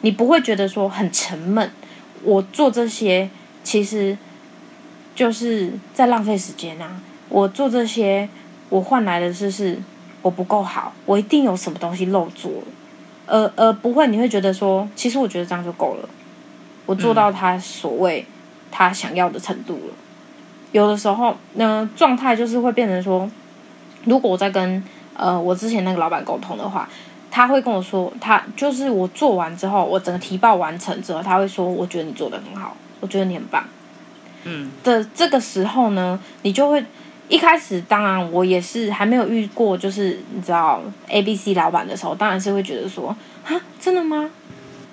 [0.00, 1.70] 你不会觉得说很沉闷。
[2.22, 3.30] 我做这些
[3.62, 4.16] 其实
[5.14, 7.00] 就是在浪费时间啊！
[7.28, 8.28] 我做这些，
[8.68, 9.78] 我换来的是是。
[10.22, 12.66] 我不够好，我一定有什么东西漏做了，
[13.24, 16.08] 呃呃，不会，你会觉得说，其实我觉得这样就够了，
[16.84, 18.26] 我做到他所谓
[18.70, 19.94] 他想要的程度了。
[20.72, 23.30] 有的时候，那状态就是会变成说，
[24.04, 24.84] 如果我在跟
[25.14, 26.86] 呃我之前那个老板沟通的话，
[27.30, 33.64] 他会跟我说，他就是我做完之后，我整个提报完成之后，他会说，我觉得你做的很好，我觉得你很棒。
[34.44, 36.84] 嗯，的这个时候呢，你就会。
[37.28, 43.16] 一开始当然我也是还没有遇过，就是你知道 A B C 老板的时候，当然是会觉得说
[43.46, 44.28] 啊，真的吗？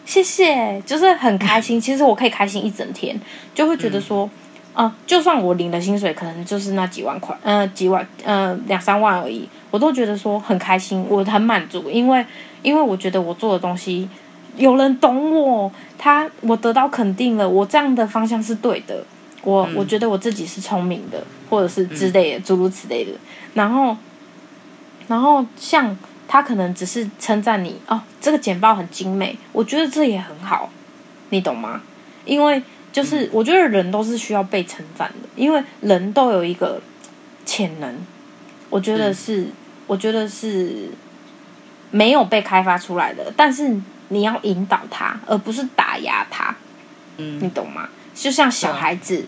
[0.06, 1.82] 谢谢，就是很开心。
[1.82, 3.20] 其实我可以开心一整天，
[3.56, 4.30] 就会觉得说，
[4.76, 12.26] 啊、呃，就算我领的薪水可能就是那几万块，嗯、呃，几万，嗯、呃，两三万而已，我都觉得说很开心，我很满足，因为
[12.64, 14.10] 因为我觉得我做的东西
[14.56, 19.04] 有人懂我，他我得到肯定了，我这样的方向是对的。
[19.44, 23.12] 我、嗯、我觉得我自己是聪明的，或者是之类的，诸如此类的。
[23.54, 23.96] 然后，
[25.08, 25.96] 然后像
[26.28, 30.72] 他可能只是称赞你哦，这个简报很精美，我觉得这也很好，
[31.30, 31.84] 你懂吗？
[32.26, 36.82] 因为就是我觉得人都是需要被称赞的，因为人都有一个
[37.46, 37.96] 潜能，
[38.70, 39.52] 我觉得是，嗯、
[39.88, 40.90] 我觉得是
[41.90, 43.76] 没有被开发出来的，但是
[44.10, 46.56] 你要引导他，而不是打压他，
[47.18, 47.90] 嗯，你懂吗？
[48.14, 49.26] 就像小孩子。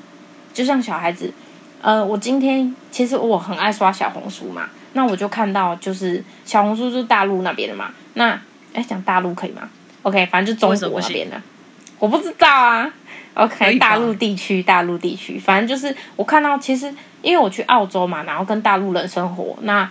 [0.51, 1.31] 就像小孩子，
[1.79, 8.37] 呃，我今天其实我很爱刷小红书嘛，那我就看到就是小红书就是大陆那边的嘛，那
[8.73, 9.69] 哎讲大陆可以吗
[10.01, 11.39] ？OK，反正就中国那边的，
[11.99, 12.91] 我不知道啊。
[13.35, 19.89] OK，大陆地区，大陆地区，反正就是我看到，其实因为我去澳洲嘛，然后跟大陆人生活，那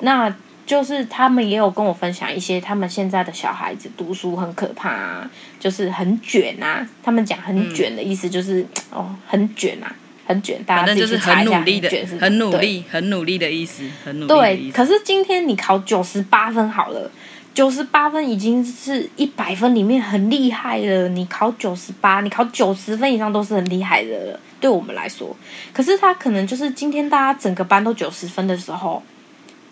[0.00, 0.34] 那
[0.66, 9.94] 就是他们也有跟我分享一些他们现在的小孩子读书很可怕啊，就是很卷啊，他们讲很卷的意思就是、嗯、哦很卷啊。
[10.26, 11.58] 很卷，大家自己去查一下。
[11.58, 14.28] 很卷是很努力，很努力的意思，很努力。
[14.28, 17.10] 对，可是今天你考九十八分好了，
[17.52, 21.08] 九十八分已经是一百分里面很厉害了。
[21.08, 25.36] 你考九十八，你考九十分以上都是很厉害的了，对我们来说。
[25.72, 29.02] 可是他可能就是今天大家整个班都九十分的时候，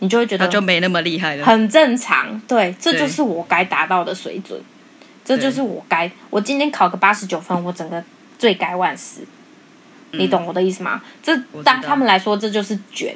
[0.01, 2.41] 你就会觉得就没那么厉害了，很正常。
[2.47, 4.61] 对，这就是我该达到的水准，
[5.25, 6.11] 这就是我该。
[6.31, 8.03] 我今天考个八十九分，我整个
[8.39, 9.23] 罪该万死。
[10.13, 11.03] 你懂我的意思吗？
[11.23, 13.15] 这当他们来说，这就是卷。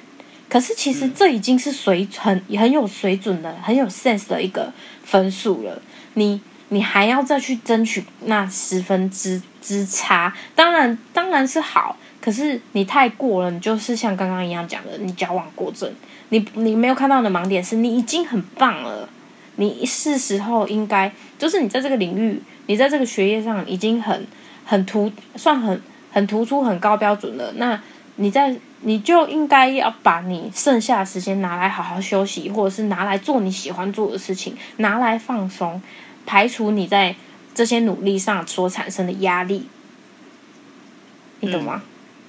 [0.49, 4.71] 可是其实这已经是水很很有水准的、很有 sense 的一个
[5.03, 5.81] 分数了。
[6.15, 11.97] 你你还要再去争取那十分之之差，当然当然是好。
[12.21, 15.91] 可是你太过了，你就是像刚刚一样讲的，你矫枉过正。
[16.33, 19.09] 你你没有看到的盲点是你已经很棒了。
[19.57, 24.27] 你是时候应该就是你在这个领域，你在这个学业上已经很
[24.65, 25.81] 很突，算很。
[26.15, 27.81] 很突出、很高标准了，那
[28.17, 35.81] 你在你就应该要把你剩下的时间拿来好好休息，或者是拿来做你喜欢做的事情，拿来放松，
[36.27, 37.17] 排除你在
[37.55, 39.67] 这些努力上所产生的压力。
[41.41, 41.83] 你懂吗？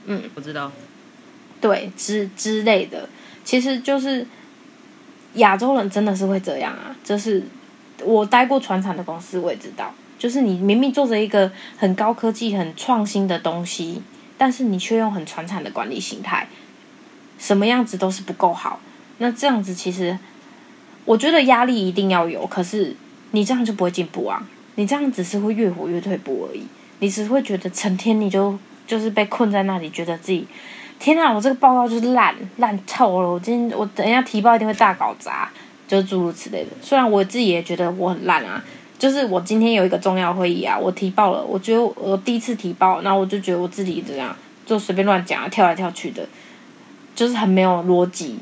[0.05, 0.71] 嗯，我知道。
[1.59, 3.09] 对，之之类的，
[3.43, 4.25] 其实就是
[5.35, 7.43] 亚洲人真的是会这样啊，就是
[8.03, 14.01] 我待过传产的公司，我也知道，就是你明明做着一个很高科技、很创新的东西，
[14.37, 16.47] 但是你却用很传产的管理形态，
[17.37, 18.79] 什么样子都是不够好。
[19.17, 20.17] 那这样子其实，
[21.05, 22.95] 我觉得压力一定要有，可是
[23.31, 24.47] 你这样就不会进步啊！
[24.75, 26.63] 你这样只是会越活越退步而已，
[26.99, 30.47] 你只会觉得成天你就就是被困在那里，觉得自己。
[30.99, 33.29] 天啊，我这个报告就是烂烂透了！
[33.29, 35.51] 我今天我等一下提报一定会大搞砸，
[35.85, 36.69] 就是诸如此类的。
[36.81, 38.63] 虽然我自己也觉得我很烂啊，
[38.97, 44.33] 就是我今天有一个重要会议啊，我提报了，我觉得我第一次提报，然后我就觉得我自己这样
[44.65, 46.25] 就随便乱讲啊，跳来跳去的，
[47.13, 48.39] 就是很没有逻辑。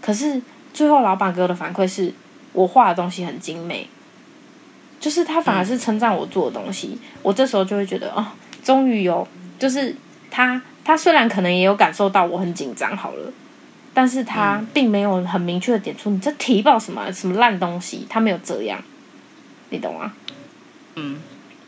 [0.00, 0.40] 可是
[0.72, 2.10] 最后老板给我的反馈是
[2.54, 3.86] 我画的东西很精美，
[4.98, 8.24] 就是他反而是称赞我做的东西，嗯、我这时候就会觉得哦，
[8.64, 9.94] 终于有，就是
[10.30, 10.62] 他。
[10.88, 13.30] 他虽然可能也有感受到我很紧张，好了，
[13.92, 18.82] 但是他并没有很明确的点出你这提报什么什么烂东西，他没有这样，
[19.68, 20.14] 你懂吗？
[20.94, 21.20] 嗯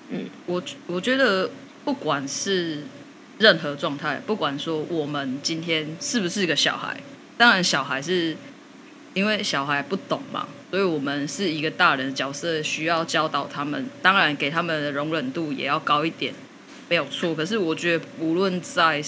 [0.09, 1.51] 嗯，我我觉得
[1.85, 2.85] 不管是
[3.37, 6.99] 任何状态，不管说我们今天是不是个小孩，
[7.37, 8.35] 当然小孩是
[9.13, 16.33] 因为小孩不懂嘛，所以我们是一个大人的角色，需要教导他们，当然给他们的容忍度也要高一点。
[16.91, 19.01] 没有错，可是我觉得无论在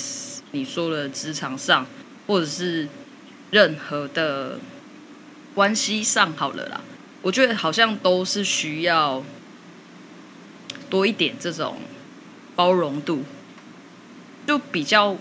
[0.52, 1.84] 你说的职场上，
[2.28, 2.88] 或者是
[3.50, 4.60] 任何的
[5.52, 6.80] 关系上，好了啦，
[7.22, 9.24] 我觉得好像都是需要
[10.88, 11.78] 多一点这种
[12.54, 13.24] 包容度，
[14.46, 15.16] 就比较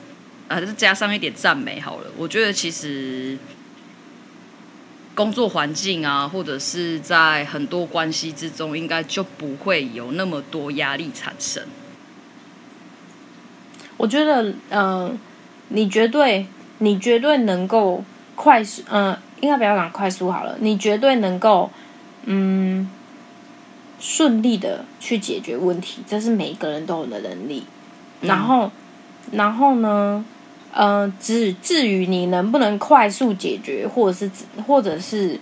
[0.47, 2.11] 还是加上一点赞美好了。
[2.15, 3.39] 我觉得其实
[5.15, 11.63] 工作环境啊，或者是在很多关系之中，应该就不会有那么多压力产生。
[14.01, 15.11] 我觉得，嗯、呃，
[15.67, 16.47] 你绝对，
[16.79, 18.03] 你绝对能够
[18.35, 21.69] 快速，嗯、呃，应该不要讲快速好了，你绝对能够，
[22.25, 22.89] 嗯，
[23.99, 27.63] 顺利的去解决问题，这是每一个人都有的能力。
[28.21, 28.71] 然后，
[29.27, 30.25] 嗯、然后呢，
[30.73, 34.31] 呃，至至于你能不能快速解决，或者是，
[34.65, 35.39] 或者是，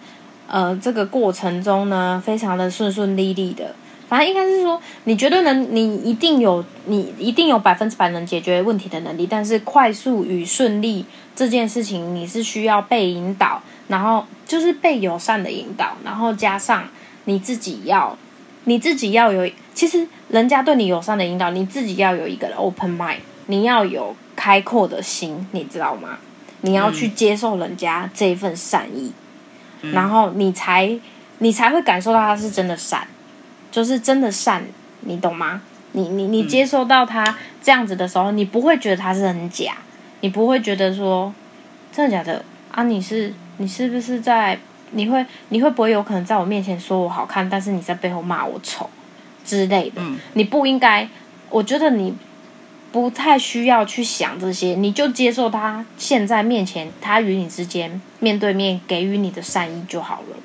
[0.48, 3.74] 呃，这个过程中呢，非常的顺顺利利的。
[4.10, 9.28] 反正应该是说，你绝对能，你一定有，你一定有百分之百能解决问题的能力。
[9.28, 16.90] 但是快速与顺利这件事情，你是需要被引导，然后就是被友善的引导，然后加上
[17.26, 18.18] 你自己要，
[18.64, 26.18] 你自己要有，其实人家对你友善的引导，你自己要有一个 open mind，你要有开阔的心，你知道吗？
[26.62, 29.14] 你要去接受人家这一份善意，
[29.82, 31.00] 嗯、然后你才
[31.38, 33.08] 你才会感受到他是真的善。
[33.72, 34.64] 就是真的善，
[35.02, 35.62] 你懂吗？
[35.94, 39.78] 你你你接受到他这样子的时候，嗯、你不会觉得他是很假，
[40.22, 41.34] 你不会觉得说
[41.92, 42.84] 真的假的啊？
[42.84, 44.60] 你是你是不是在？
[44.92, 48.90] 你会你会不会有可能在我面前说我好看，但是你在背后骂我丑
[49.46, 50.02] 之类的？
[50.02, 51.08] 嗯、你不应该，
[51.50, 52.16] 我觉得你
[52.92, 60.38] 不太需要去想这些，你就接受他现在面前他与你之间面对面给予你的善意就好了。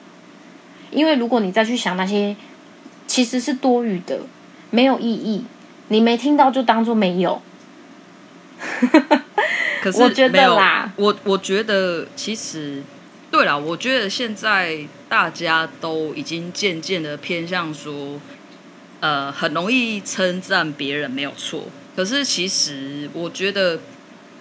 [0.91, 2.35] 因为如果你再去想那些。
[3.15, 4.19] 其实是多余的，
[4.71, 5.45] 没有意义。
[5.87, 7.41] 你没听到就当做没有。
[9.81, 12.83] 可是我觉得啦，我我觉得其实
[13.31, 18.21] 对啦，我觉得现在大家都已经渐渐的偏向说，
[18.99, 21.69] 呃，很容易称赞别人没有错。
[21.95, 23.79] 可是其实我觉得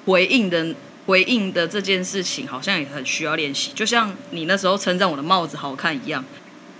[0.07, 0.73] 回应的
[1.05, 6.25] 回应的这件事情好像也很需要练习，就像你那时候称赞我的帽子好看一样。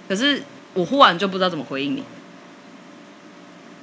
[0.10, 0.42] 可是。
[0.74, 2.04] 我忽然就不知道怎么回应你。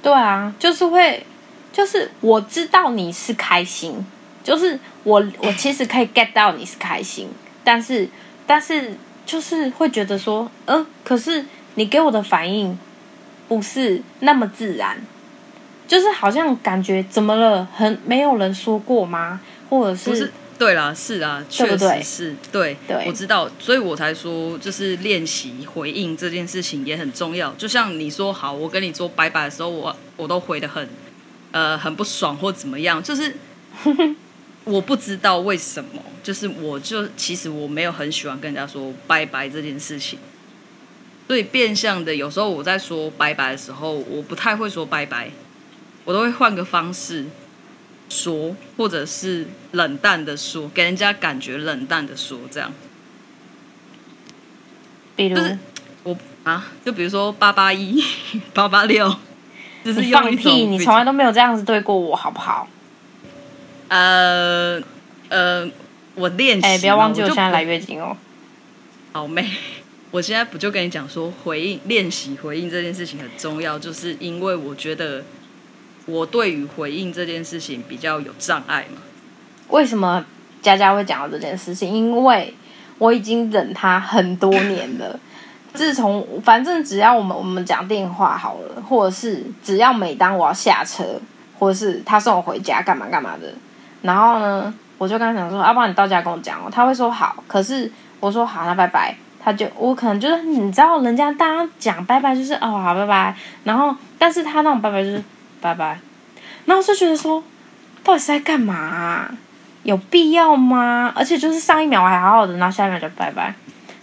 [0.02, 1.24] 对啊，就是会，
[1.72, 4.04] 就是我知道你是开心，
[4.42, 7.28] 就是我我其实可以 get 到你是开心，
[7.62, 8.08] 但是
[8.46, 8.94] 但是
[9.26, 12.78] 就是会觉得说，嗯、呃，可是你给我的反应
[13.46, 14.98] 不是那么自然，
[15.86, 19.40] 就是好像感觉怎么了，很没有人说过吗？
[19.68, 20.32] 或者是？
[20.60, 27.50] 对啦，是啊，确实是对，我知道，所以我才说，就是练习回应这件事情也很重要。
[27.54, 30.86] 就像你说，好，我跟你说拜拜的时候，我我都回的很，
[31.52, 33.34] 呃，很不爽或怎么样，就是
[34.64, 40.18] 我不知道为什么，就是我就其实我没有很喜欢跟人家说拜拜这件事情，
[41.26, 45.30] 所以变相的，有时候我在说拜拜的时候，我不太会说拜拜，
[46.04, 47.24] 我都会换个方式。
[48.10, 52.70] 说，或者是冷淡的说，给人家感觉冷淡的说，这样。
[55.16, 55.58] 比如，就是
[56.02, 58.02] 我啊，就比如说八八一、
[58.52, 59.16] 八八六，
[59.84, 62.68] 就是你放屁，你从来都没有这样子对过我，好不好？
[63.88, 64.80] 呃
[65.28, 65.68] 呃，
[66.14, 68.16] 我练习，哎、欸，不要忘记我现在来月经哦。
[69.12, 69.50] 好妹，
[70.10, 75.24] 我现在不就跟你讲说，回应练习回应这件事情很重要，就是因为我觉得
[76.06, 79.00] 我对于回应这件事情比较有障碍嘛。
[79.68, 80.24] 为什么
[80.62, 81.92] 佳佳会讲到这件事情？
[81.92, 82.54] 因为
[82.98, 85.18] 我已经忍他很多年了。
[85.72, 91.04] 自从反正只要我们我们讲电话好了，或者是只要每当我要下车，
[91.58, 93.54] 或者是他送我回家干嘛干嘛的，
[94.02, 96.68] 然后呢，我就跟他讲说，要不然你到家跟我讲哦。
[96.72, 99.16] 他会说好，可是我说好，那拜拜。
[99.42, 103.34] 他就我可能就是你知道，人家大家讲拜拜就是哦好拜拜，
[103.64, 105.22] 然后但是他那种拜拜就是
[105.60, 106.00] 拜拜，
[106.64, 107.42] 然后我就觉得说，
[108.02, 109.30] 到底是在干嘛？
[109.82, 111.12] 有必要吗？
[111.16, 113.54] 而且就是上一秒我还好好的，然后下一秒就拜拜，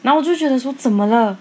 [0.01, 1.37] 然后我就觉得说怎么了？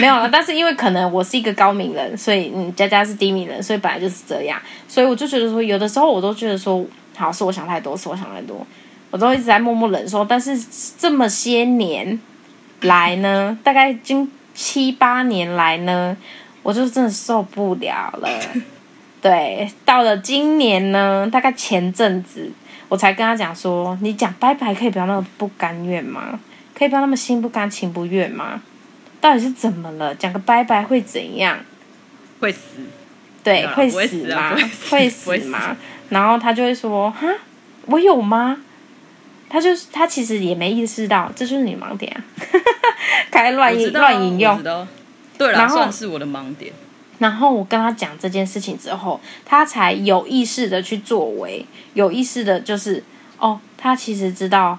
[0.00, 6.86] 没有了，但是因为可能我是一个高敏人，所以嗯，佳佳是低敏人，所以本来就是这样，所以我就觉得说，有的时候我都觉得说，
[7.16, 8.66] 好，是我想太多，是我想太多，
[9.10, 10.24] 我都一直在默默忍受。
[10.24, 10.58] 但是
[10.96, 12.18] 这么些年
[12.80, 16.16] 来呢，大概经七八年来呢，
[16.62, 18.28] 我就真的受不了了。
[19.24, 22.52] 对，到了今年呢，大概前阵子，
[22.90, 26.38] 我才跟他讲说，你讲拜拜可以不要那么不甘愿吗？
[26.74, 28.60] 可以不要那么心不甘情不愿吗？
[29.22, 30.14] 到底是怎么了？
[30.14, 31.58] 讲个拜拜会怎样？
[32.38, 32.60] 会死？
[33.42, 34.54] 对，会死吗？
[34.90, 35.74] 会死 吗？
[36.10, 37.26] 然后他就会说：“哈，
[37.86, 38.58] 我有吗？”
[39.48, 42.20] 他就是他其实也没意识到，这就是你盲点啊！
[43.32, 44.62] 开乱引乱引用。
[45.38, 46.70] 对了，算是我的盲点。
[47.18, 53.02] 然后我跟他讲这件事情之后，他才有意识的去作为，有意识的就是
[53.38, 54.78] 哦，他其实知道。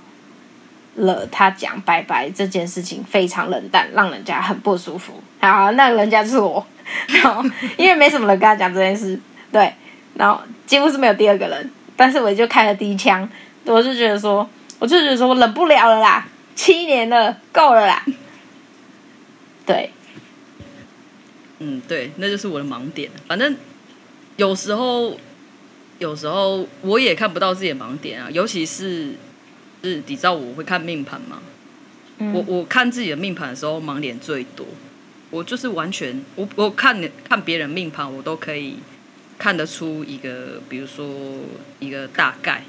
[0.97, 5.21] 了，他讲拜拜这件事情非常冷淡，让人家很不舒服。
[5.41, 6.65] 好，那人家是我，
[7.07, 7.43] 然后
[7.75, 9.19] 因为没什么人跟他讲这件事，
[9.51, 9.73] 对，
[10.13, 13.27] 然后几乎是没有第二个人，但是我就开了第一枪，
[13.65, 16.25] 我就觉得说，我就觉得说我忍不了了啦，
[16.55, 18.01] 七年了，够了啦，
[19.65, 19.91] 对，
[21.59, 23.09] 嗯，对，那就是我的盲点。
[23.27, 23.55] 反正
[24.37, 25.17] 有时候，
[25.99, 29.13] 有时候我也看不到自己的盲点啊，尤其是。
[29.83, 31.43] 是，你知道我会看命盘吗？
[32.17, 34.65] 嗯、我我看自己的命盘的时候，盲点最多。
[35.29, 36.99] 我就是完全，我我看
[37.29, 38.77] 看别人命盘，我都可以
[39.37, 41.05] 看得出一个，比如说
[41.77, 42.63] 一个大概。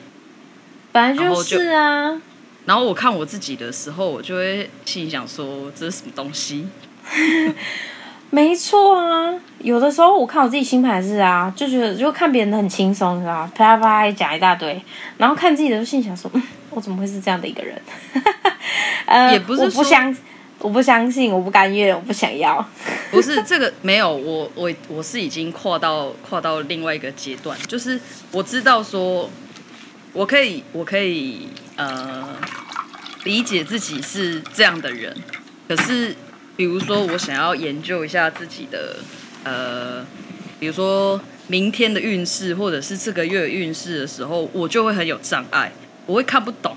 [0.92, 2.02] 本来就是啊。
[2.02, 2.20] 然后，
[2.66, 6.66] 然后我看我自己的时候，我就会心里想说，这是什么东西？
[8.30, 13.50] 没错啊，有的时候我看我自己星盘是啊，就觉得就看别人的很轻松，是吧？
[13.54, 14.82] 啪啪啪讲一大堆，
[15.16, 17.80] 然后看自己的就心想说，嗯，我怎么会是这样的一个人？
[19.06, 20.16] 呃，也不是，我不相，
[20.58, 22.62] 我不相信，我不甘愿，我不想要。
[23.10, 27.98] 不是这个没有，我我我是已经跨到跨到另外一个阶段，就是
[28.32, 29.30] 我知道说，
[30.12, 32.36] 我可以我可以呃
[33.22, 35.16] 理解自己是这样的人，
[35.68, 36.14] 可是。
[36.56, 38.96] 比如说，我想要研究一下自己的，
[39.44, 40.04] 呃，
[40.58, 45.70] 比如说明天的运势，或者是这个月运势的时候，我就会很有障碍，
[46.06, 46.74] 我会看不懂，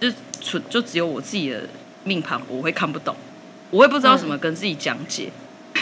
[0.00, 0.10] 就
[0.40, 1.68] 纯就只有我自己的
[2.04, 3.14] 命盘，我会看不懂，
[3.70, 5.30] 我会不知道怎么跟自己讲解，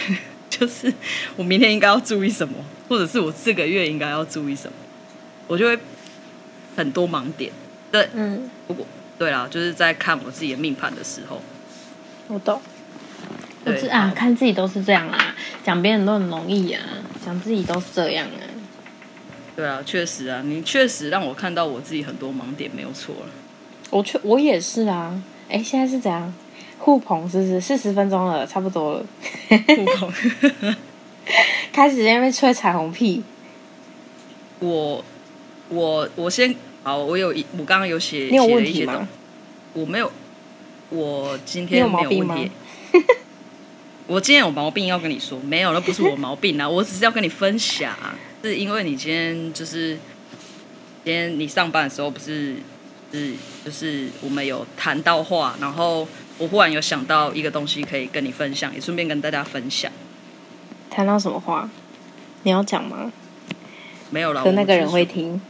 [0.09, 0.17] 嗯、
[0.49, 0.93] 就是
[1.37, 2.55] 我明天应该要注意什么，
[2.89, 4.73] 或者是我这个月应该要注意什么，
[5.47, 5.79] 我就会
[6.75, 7.51] 很多盲点。
[7.91, 8.85] 对，嗯，不过
[9.17, 11.41] 对啦，就是在看我自己的命盘的时候，
[12.27, 12.61] 我懂。
[13.63, 16.81] 不是啊，看自己都是这样啊，讲别人都很容易啊，
[17.25, 18.39] 讲自己都是这样啊。
[19.55, 23.29] 对啊，确实啊，你确实让我看到我自己很多盲点，没有错了。
[23.89, 26.33] 我确我也是啊，哎，现在是怎样？
[26.79, 27.61] 互捧是不是？
[27.61, 29.05] 四十分钟了，差不多了。
[29.49, 30.11] 互捧，
[31.71, 33.23] 开始在那边吹彩虹屁。
[34.59, 35.05] 我
[35.69, 36.53] 我我先
[36.83, 39.07] 好，我有一我刚刚有写，你有问题吗？
[39.73, 40.11] 我没有，
[40.89, 42.51] 我今天没有问题。
[44.05, 47.95] 我今天有毛病要跟你说，没有，那不是我毛病啊， 我只是要跟你分享，
[48.43, 49.97] 是因为你今天就是
[51.05, 52.55] 今天你上班的时候不是
[53.13, 53.31] 是
[53.63, 56.05] 就是我们有谈到话，然后
[56.37, 59.89] 我忽然有想到一个东西可以跟你分享，也顺便跟大家分享。
[60.89, 61.69] 谈到什么话？
[62.43, 63.11] 你要讲吗？
[64.09, 65.41] 没有了，可那个人会听。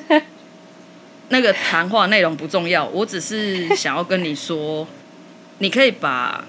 [1.28, 4.88] 那个谈话内容不重要，我只是想要跟你说，
[5.58, 6.42] 你可以把。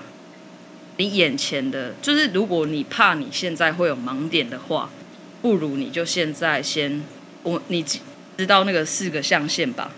[0.98, 4.90] 你眼前的，就是如果你怕你现在会有盲点的话，
[5.42, 7.04] 不如你就现在先，
[7.44, 7.84] 我你
[8.38, 9.92] 知道那个四个象限吧？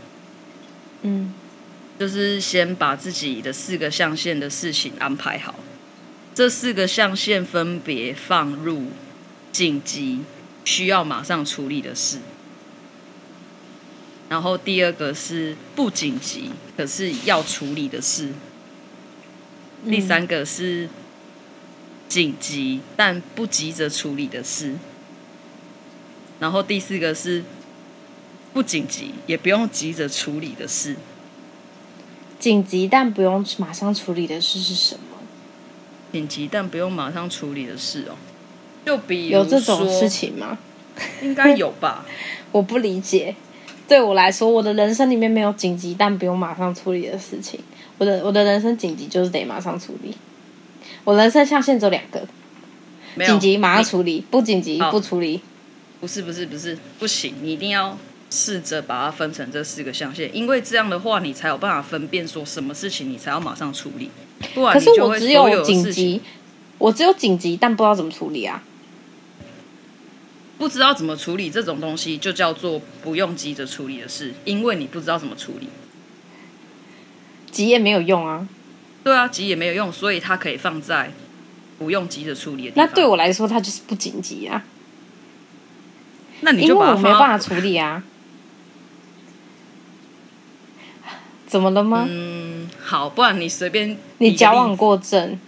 [1.04, 1.34] 嗯，
[2.00, 5.56] 就是先把自己的四个象限的事情安排好。
[6.34, 8.88] 这四个象限分别放入
[9.52, 10.22] 紧急
[10.66, 12.18] 需要马上处理的事，
[14.30, 18.30] 然后第二个是不紧急可是要处理的事。
[19.90, 20.90] 第三个是
[22.08, 24.74] 紧急但不急着处理的事，
[26.40, 27.44] 然后第四个是
[28.54, 30.96] 不紧急也不用急着处理的事。
[32.40, 35.18] 紧急但不用马上处理的事是什么？
[36.12, 38.16] 紧急但不用马上处理的事哦，
[38.86, 40.58] 就比如有这种事情吗？
[41.22, 42.06] 应该有吧？
[42.52, 43.36] 我不理解。
[43.88, 47.60] 对我来说，我的人生里面没有紧急但不用马上处理的事情。
[47.98, 50.16] 我的我的人生紧急就是得马上处理。
[51.04, 52.28] 我人生象限只有两个：
[53.26, 55.42] 紧急马上处理，不紧急不处理。
[56.00, 57.98] 不是不是不是不行，你一定要
[58.30, 64.12] 试着把它分成这四个象限，因为这样的话，你才有办法分辨说什么事情你才要马上处理。
[64.54, 66.22] 不然你就会可是我只有紧急，
[66.78, 68.64] 我只有紧急，但不知道怎么处理啊。
[70.60, 75.68] 不知道怎么处理这种东西，就叫做不用急着处理的事，因为你不知道怎么处理，
[77.52, 78.48] 急也没有用啊。
[79.04, 81.12] 对啊，急也没有用，所以它可以放在
[81.80, 82.86] 不用急着处理的地方。
[82.86, 84.64] 那对我来说，它就是不紧急啊。
[86.42, 88.04] 那你就把为我没办法处理啊。
[91.48, 92.06] 怎么了吗？
[92.10, 93.98] 嗯，好，不然你随便。
[94.18, 95.40] 你矫枉过正。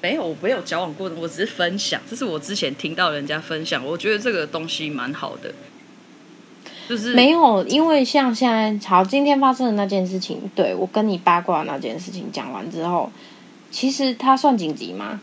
[0.00, 5.52] 没有，我没有矫枉过正，我只是分享，这是我之前听到人家分享，我觉得这个东西蛮好的，
[6.90, 13.12] 就是没有，因为像现在，好，今天发生的那件事情，对，我跟你八卦那件事情讲完之后，
[13.70, 15.20] 其实它算紧急吗？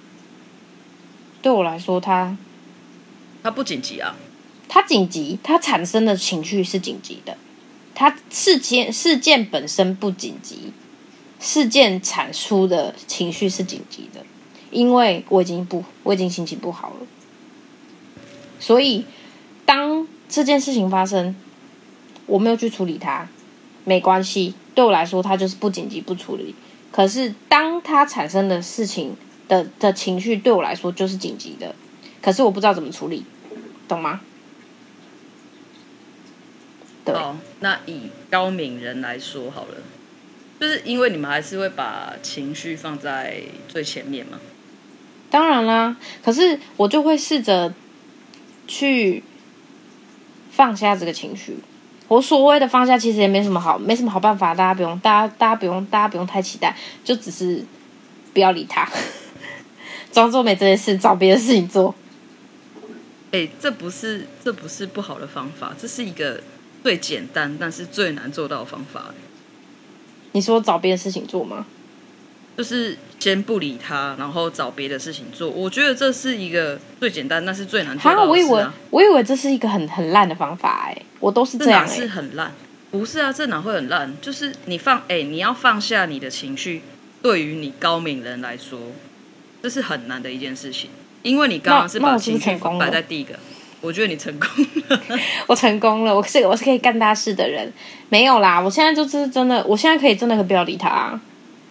[1.42, 2.38] 对我来说，它
[3.44, 4.16] 它不紧急啊，
[4.70, 7.36] 它紧急，它产生的情绪是紧急的，
[7.94, 10.72] 它事件事件本身不紧急，
[11.42, 14.26] 事件产出的情绪是紧急的。
[14.72, 17.08] 因为我已经不，我已经心情不好了，
[18.58, 19.04] 所以
[19.66, 21.36] 当这件事情发生，
[22.28, 23.28] 我没有去处理它，
[23.84, 26.54] 没关系，对我来说，它就是不紧急不处理。
[26.92, 29.18] 可是当它产生的事情
[29.48, 31.74] 的的情绪对我来说就是紧急的，
[32.22, 33.26] 可是我不知道怎么处理，
[33.88, 34.22] 懂吗？
[37.04, 37.16] 对。
[37.16, 39.78] 好，那以高敏人来说好了，
[40.60, 44.40] 就是因为你们还是会把情绪放在最前面嘛。
[45.30, 47.74] 当然啦，可是我就会试着
[48.66, 49.24] 去
[50.52, 51.58] 放下这个情绪。
[52.08, 54.56] 我所谓的放下，其实也没什么好，没什么好办法。
[54.56, 57.66] 大家不用，大家大家不用，大家不用太期待，就只是
[58.34, 58.90] 不要理他，
[60.12, 61.94] 装作没这件事，找别的事情做。
[63.32, 66.42] 哎、欸，这不是这不是不好的方法，这是一个
[66.82, 69.14] 最简单但是最难做到的方法。
[70.32, 71.66] 你说找别的事情做吗？
[72.56, 75.50] 就是先不理他，然后找别的事情做。
[75.50, 78.30] 我觉得这是一个最简单，但是最难做到的。
[78.30, 81.88] 我以为我以为这是一个很很烂的方法哎，我都是这样。
[81.88, 82.52] 是很烂，
[82.92, 83.34] 不是啊？
[83.34, 84.16] 这哪会很烂？
[84.22, 86.84] 就是你放哎，你要放下你的情绪，
[87.22, 88.80] 对于你高敏人来说，
[89.64, 90.90] 这是很难的一件事情。
[91.24, 93.34] 因为你刚刚是把情绪摆在第一个，
[93.82, 94.48] 我觉得你成功
[94.88, 95.00] 了，
[95.48, 97.74] 我成功了，我是我是可以干大事的人。
[98.10, 101.20] 没有啦，我现在就是真的，我现在可以真的可以不要理他啊。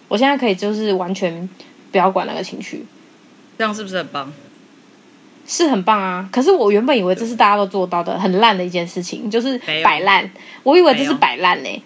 [0.07, 1.47] 我现在可以就是完全
[1.91, 2.85] 不要管那个情绪，
[3.57, 4.33] 这样是不是很棒？
[5.49, 6.27] 是很棒啊！
[6.29, 10.29] 可是我原本以为这是大家都做到的很烂的一件事情，就是摆烂。
[10.63, 11.83] 我以为这是摆烂呢。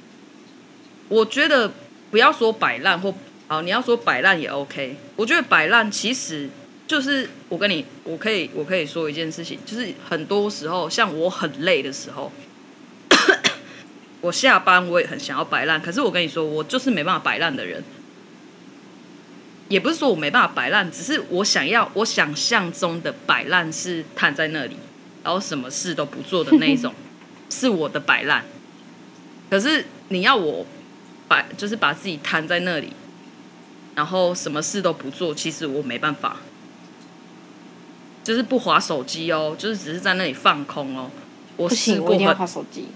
[1.10, 1.72] 我觉得
[2.10, 3.14] 不要说摆烂或
[3.48, 4.96] 好，你要说摆烂也 OK。
[5.16, 6.50] 我觉得摆烂其实
[6.88, 12.32] 就是我跟你，我可以我可以说一件事情，就是很多时候像我很累的时候。
[14.22, 17.84] 我下班我也很想要摆烂，可是我跟你说，我就是没办法摆烂的人。
[19.72, 24.76] 也不是说我没办法摆烂，只是我想要我想象中的摆烂是瘫在那里，
[25.24, 26.94] 然后什么事都不做的那一种，
[27.50, 28.44] 是我的摆烂。
[29.50, 30.66] 可是你要我
[31.30, 32.92] 摆，就是把自己瘫在那里，
[33.96, 36.36] 然后什么事都不做，其实我没办法。
[38.24, 41.10] 就是不划手机哦，就是只是在那里放空哦。
[41.58, 42.90] 我试过，我一定要滑手机。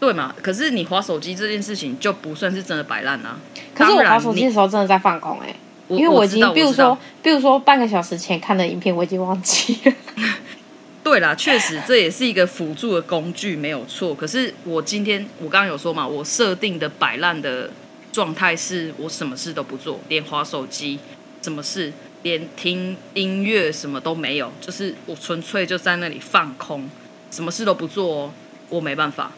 [0.00, 0.34] 对嘛？
[0.42, 3.38] 可是你划手机这件事情就不算是真的摆烂啊。
[3.74, 5.56] 可是我划手机的时候真的在放空哎、欸，
[5.88, 9.92] 因为我已经，比如说，比如说半个小时前看的影片，我已经忘记了。
[11.04, 14.12] 对啦，确实这也是一个辅助的工具，没有错。
[14.12, 17.70] 可是我今天我刚刚有说嘛，我设定的摆烂的
[18.10, 20.98] 状态是我什么事都不做，连滑手机，
[21.42, 21.92] 什么事，
[22.24, 26.90] 连听音乐什么都没有，就是我纯粹就在那里放空，
[27.30, 28.30] 什么事都不做哦，
[28.70, 29.30] 我没办法。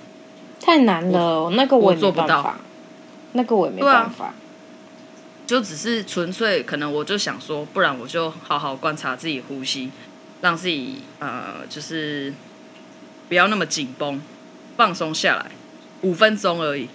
[0.59, 2.57] 太难了，那个我也做不到，
[3.32, 4.32] 那个我也没办法。
[5.49, 9.90] 啊、就只是纯粹可能，我就想说，不然我就好好观察自己呼吸，
[10.42, 12.34] 让自己呃，就是
[13.30, 14.20] 不要那么紧绷，
[14.76, 15.51] 放松下来，
[16.03, 16.90] 五分钟而已，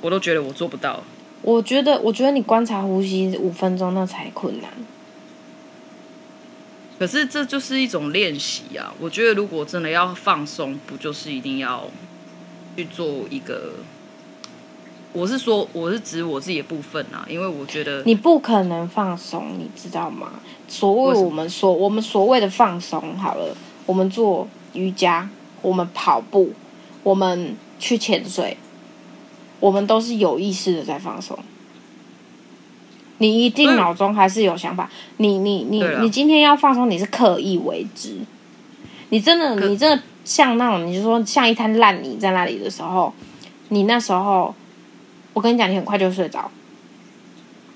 [0.00, 1.04] 我都觉得我做不到。
[1.42, 4.68] 我觉得，我觉得你观察呼吸五分钟那才困难。
[6.98, 8.92] 可是这就是一种练习啊！
[8.98, 11.88] 我觉得如果真的要放松，不就是一定要
[12.76, 13.74] 去做一个？
[15.12, 20.32] 我是说，我是指我自己的部分啊，因为我觉得你不可能放松，你知道吗？
[20.68, 23.54] 所谓我们所我们所谓的放松，好了，
[23.84, 25.28] 我们做瑜伽，
[25.60, 26.52] 我们跑步，
[27.02, 28.56] 我们去潜水，
[29.60, 31.38] 我们都是有意识的在放松。
[33.18, 38.16] 你一定脑中还是有想法，你你你你今天要放松，你是刻意为之。
[39.10, 43.12] 你真的你真的像那种，你就说像一滩烂泥在那里的时候，
[43.68, 44.54] 你那时候，
[45.32, 46.50] 我跟你讲，你很快就睡着，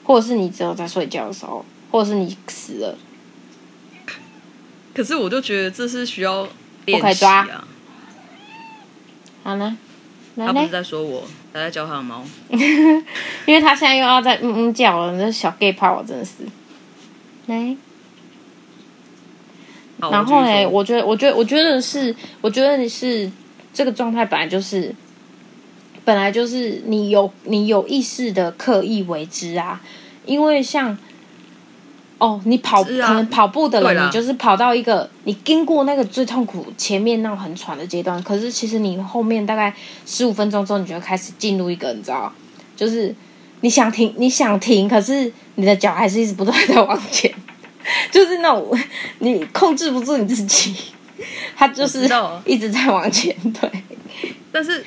[0.04, 2.96] 或者是你只有在睡觉的时候，或者是你死了。
[4.94, 6.48] 可是我就觉得这是需要
[6.84, 7.66] 练习啊。
[9.42, 9.76] 好了。
[10.38, 16.32] 他不是在说我，他在教他的猫， 因为他现在又要在嗯嗯叫了，这小 gay 怕我真的是。
[17.46, 17.74] 来，
[19.98, 23.32] 然后呢，我觉得，我觉得，我觉得是，我觉得你是
[23.72, 24.94] 这个状态本来就是，
[26.06, 29.82] 本来就是你有你有意识的刻意为之啊，
[30.24, 30.96] 因为像。
[32.18, 39.70] 哦，你跑、啊、可能跑步的人，你就是跑到一个你经过那个最痛苦前面那种很喘的阶段，可是其实你后面大概
[40.06, 42.32] 十五分钟之后，你就开始进入一个你知道，
[42.74, 43.14] 就是
[43.60, 47.30] 你想停，你想停，可是你的脚还是一直不断在往前，
[48.10, 48.66] 就是那种
[49.18, 50.74] 你控制不住你自己，
[51.54, 52.08] 他就是
[52.46, 53.70] 一直在往前，对，
[54.50, 54.82] 但是。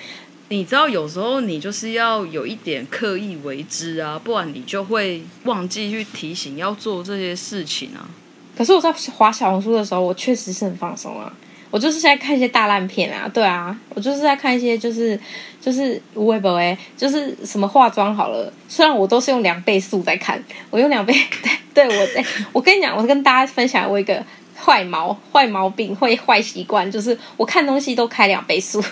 [0.49, 8.09] 你知道，有时候你就是要有一点刻意为之啊，不然你就会忘记去提醒要做这些事情啊。
[8.57, 11.31] 可是我在滑小红书的时候，我确实是很放松啊。
[11.71, 15.17] 我就是在看一些大烂片啊，对啊，我就是在看一些就是
[15.61, 18.51] 就是微博哎，就是什么化妆好了。
[18.67, 21.13] 虽然我都是用两倍速在看，我用两倍，
[21.73, 24.25] 对，对我在，我跟你讲，我跟大家分享我一个
[24.57, 28.83] 坏毛坏毛病，会坏习惯，就是我看东西都开两倍速。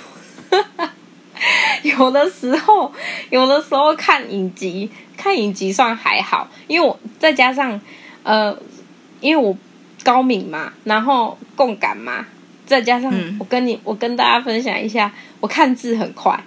[1.84, 2.92] 有的时候，
[3.30, 7.80] 有的时候看影集，看影集算还好，因为我再加上，
[8.24, 8.58] 呃，
[9.22, 9.56] 因为我
[10.04, 12.26] 高敏嘛，然后共感嘛，
[12.66, 16.44] 再加上我跟你，我跟大家分享一下，我看字很快，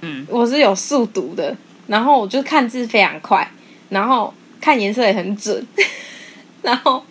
[0.00, 1.56] 嗯，我是有速读的，
[1.86, 3.50] 然后我就看字非常快，
[3.90, 5.66] 然后看颜色也很准，
[6.62, 7.04] 然后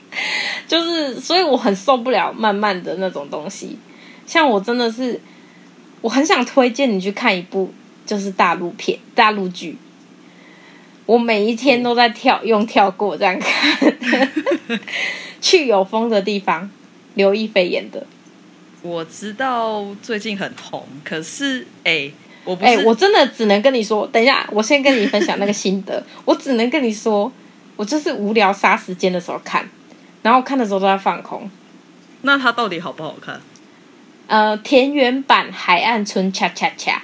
[0.68, 3.78] 就是，所以我很受不了慢慢的那种东西，
[4.26, 5.20] 像我真的是。
[6.04, 7.74] 我很想推荐你去看一部，
[8.06, 9.78] 就是大陆片、大陆剧。
[11.06, 13.94] 我每一天都在跳，用跳过这样看。
[15.40, 16.70] 去有风的地方，
[17.14, 18.06] 刘亦菲演的。
[18.82, 26.06] 我知道最近很红，可是哎、欸，我不是、欸，我真的只能跟你说，等一下，我先跟你分享那个心得。
[26.26, 27.32] 我只能跟你说，
[27.78, 29.70] 我就是无聊杀时间的时候看，
[30.22, 31.50] 然后看的时候都在放空。
[32.24, 33.40] 那它到底好不好看？
[34.28, 37.02] 呃，田园版海岸村恰恰恰，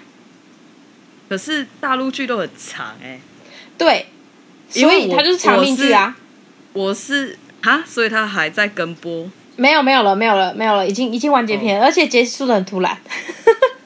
[1.27, 3.19] 可是大陆剧都很长哎、欸，
[3.77, 4.07] 对，
[4.69, 6.15] 所以它就是长命剧啊。
[6.73, 9.29] 我是啊，所以它还在跟播？
[9.57, 12.97] 没有，没有了，没有了，没有了，已经已经完结篇，哦、而且结束的很突然，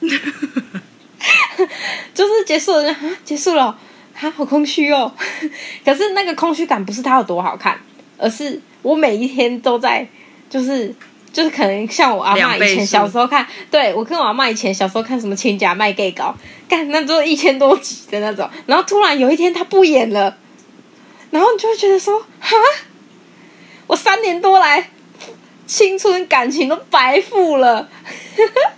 [2.14, 5.12] 就是结束了啊，结束了啊，好空虚哦。
[5.84, 7.78] 可是那个空虚感不是它有多好看，
[8.16, 10.06] 而是我每一天都在
[10.48, 10.94] 就是。
[11.34, 16.26] 就是可能像我阿嬷以前小时候看，对，我跟我阿嬷以前小时候看什么《亲家卖给搞》，
[16.70, 20.38] 干那都一千多集的那种，然后突然有一天他不演了，
[21.32, 22.56] 然后你就会觉得说，哈，
[23.88, 24.88] 我三年多来
[25.66, 27.88] 青春感情都白付了。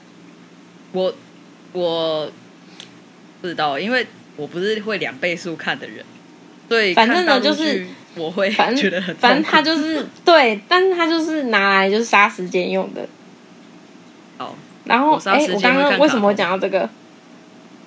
[0.93, 1.15] 我
[1.73, 2.33] 我
[3.43, 6.03] 不知道，因为我不是会两倍速看的人，
[6.71, 7.87] 对，反正呢就是。
[8.17, 13.07] 我会反正觉得很反正他就是对，但是他就是拿来就是杀时间用的。
[14.39, 14.55] 哦，
[14.85, 16.89] 然后哎，我刚刚为什么会讲到这个？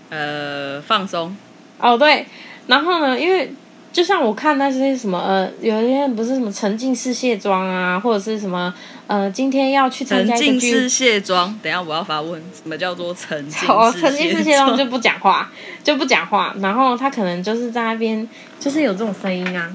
[0.09, 1.36] 呃，放松。
[1.80, 2.25] 哦，对，
[2.67, 3.53] 然后呢，因为
[3.91, 8.73] 就像我看那些什么呃，有一些不是什么沉浸式卸妆啊，或者是什么
[9.07, 11.57] 呃，今天要去参加沉浸式卸妆。
[11.61, 13.65] 等一下我要发问，什么叫做沉浸式？
[13.71, 15.51] 哦，沉浸式卸妆就不讲话，
[15.84, 16.55] 就不讲话。
[16.59, 18.27] 然后他可能就是在那边，
[18.59, 19.71] 就是有这种声音啊。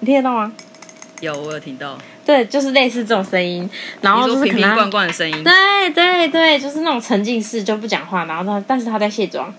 [0.00, 0.52] 你听得到吗？
[1.20, 1.98] 有，我有听到。
[2.24, 3.68] 对，就是类似这种声音，
[4.00, 5.44] 然后就是瓶瓶罐罐的声音。
[5.44, 9.52] 对对对，就是那种沉浸式，就不讲话，然后他，但是他在卸妆，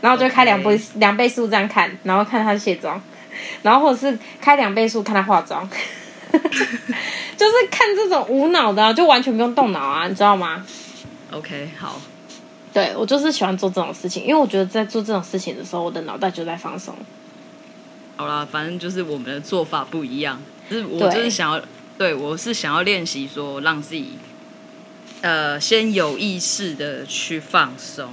[0.00, 3.00] 然后就开两倍两.倍速这样看，然后看他卸妆，
[3.62, 5.68] 然后或者是开两倍速看他化妆，
[6.30, 10.64] 就是看这种无脑的、啊，就完全不用动脑啊，你知道吗
[11.32, 12.00] ？OK，好。
[12.72, 16.94] 对，我就是喜欢做这种事情，因为我觉得在做这种事情的时候，我的脑袋就在放松。
[18.16, 20.40] 好啦，反正就是我们的做法不一样，
[20.70, 21.58] 就是我就是想要，
[21.98, 24.10] 对，对我是想要练习说让自己，
[25.20, 28.10] 呃，先有意识的去放松。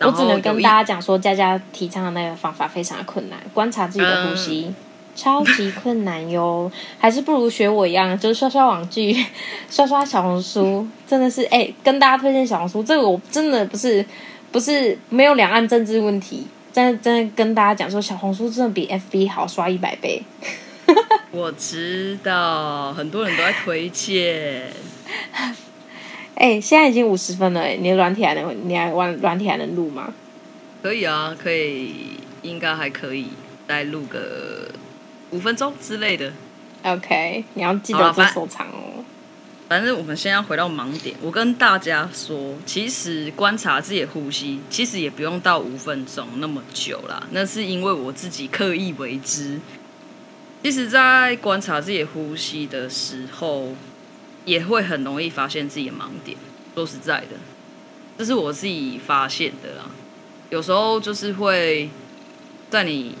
[0.00, 4.66] 我只能跟大家讲说，佳佳提倡的那个方法非常的困难，观察自己的呼吸。
[4.68, 4.74] 嗯
[5.16, 6.68] 超级困难哟，
[6.98, 9.16] 还是不如学我一样，就是刷刷网剧，
[9.70, 14.04] 刷刷小红书，真的是哎、欸，跟大家推荐小红书，这个我真的不是
[14.50, 16.44] 不是没有两岸政治问题，
[16.74, 20.20] 真的真的跟大家讲说，小红书真的比 FB 好刷一百倍。
[21.30, 24.64] 我知道很多人都在推荐。
[26.34, 30.12] 哎、欸，现在已经五十分了，哎，你的软体还能，你还玩软体还能录吗？
[30.82, 33.28] 可以啊，可以，应该还可以，
[33.68, 34.68] 再录个。
[35.30, 36.32] 五分钟之类的
[36.82, 39.03] ，OK，你要记得做收藏哦。
[39.68, 41.16] 反正我们先要回到盲点。
[41.20, 47.26] 我跟大家说，其实观察自己的呼吸，其实也不用到五分钟那么久啦。
[47.30, 49.58] 那是因为我自己刻意为之。
[50.62, 53.74] 其实，在观察自己呼吸的时候，
[54.44, 56.36] 也会很容易发现自己的盲点。
[56.74, 57.36] 说实在的，
[58.18, 59.90] 这是我自己发现的啦。
[60.50, 61.90] 有时候就是会
[62.70, 63.16] 在你。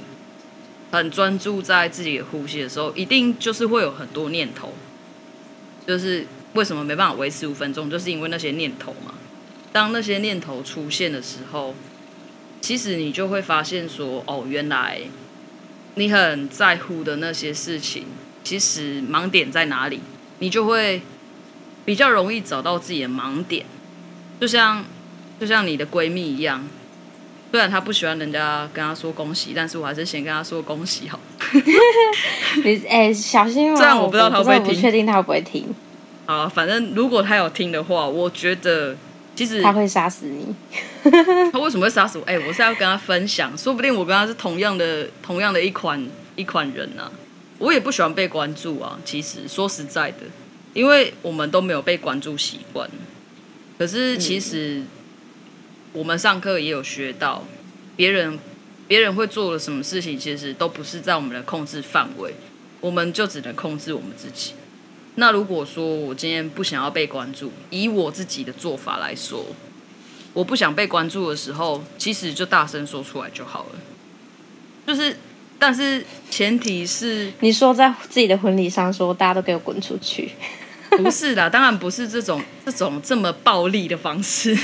[0.92, 4.72] 很专注在自己的呼吸的时候，一定就是会有很多念头。
[5.86, 9.14] 就是为什么没办法维持五分钟，就是因为那些念头嘛。
[9.72, 11.74] 当那些念头出现的时候，
[12.60, 15.00] 其实你就会发现说，哦，原来
[15.94, 18.04] 你很在乎的那些事情，
[18.42, 20.00] 其实盲点在哪里？
[20.38, 21.02] 你就会
[21.84, 23.66] 比较容易找到自己的盲点。
[24.40, 24.84] 就像
[25.40, 26.66] 就像你的闺蜜一样。
[27.54, 31.20] 虽然他不喜欢人家跟他说恭喜，但是我还是先跟他说恭喜好。
[32.64, 33.76] 你哎、欸，小心哦！
[33.78, 35.72] 这样我不知道他会不会听，不确定他会不会听。
[36.26, 38.96] 啊，反正如果他有听的话，我觉得
[39.36, 40.52] 其实他会杀死你。
[41.52, 42.24] 他为什么会杀死我？
[42.24, 47.08] 哎、欸，我是要跟他分享，说不定我跟他是同样的、同样的一款一款人啊。
[47.58, 48.98] 我也不喜欢被关注啊。
[49.04, 50.26] 其实说实在的，
[50.72, 52.90] 因为我们都没有被关注习惯。
[53.78, 54.82] 可是其实。
[55.94, 57.46] 嗯我们上课也有学到，
[57.94, 58.36] 别人
[58.88, 62.34] 别人会做了什么事情，其实都不是在我们的控制范围，
[62.80, 64.54] 我们就只能控制我们自己。
[65.14, 69.46] 那如果说我今天不想要被关注，以我自己的做法来说，
[70.32, 73.78] 我不想被关注的时候，其实就大声说出来就好了。
[74.88, 75.16] 就是，
[75.60, 80.32] 但是前提是你说在自己的婚礼上说，大家都给我滚出去。
[80.90, 84.58] 不是的，当然不是这种这种这么暴力的方式。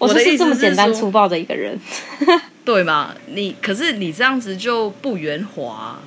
[0.00, 1.78] 我就是这么简单粗暴的一个人，
[2.64, 3.14] 对吗？
[3.26, 6.00] 你可是你这样子就不圆滑，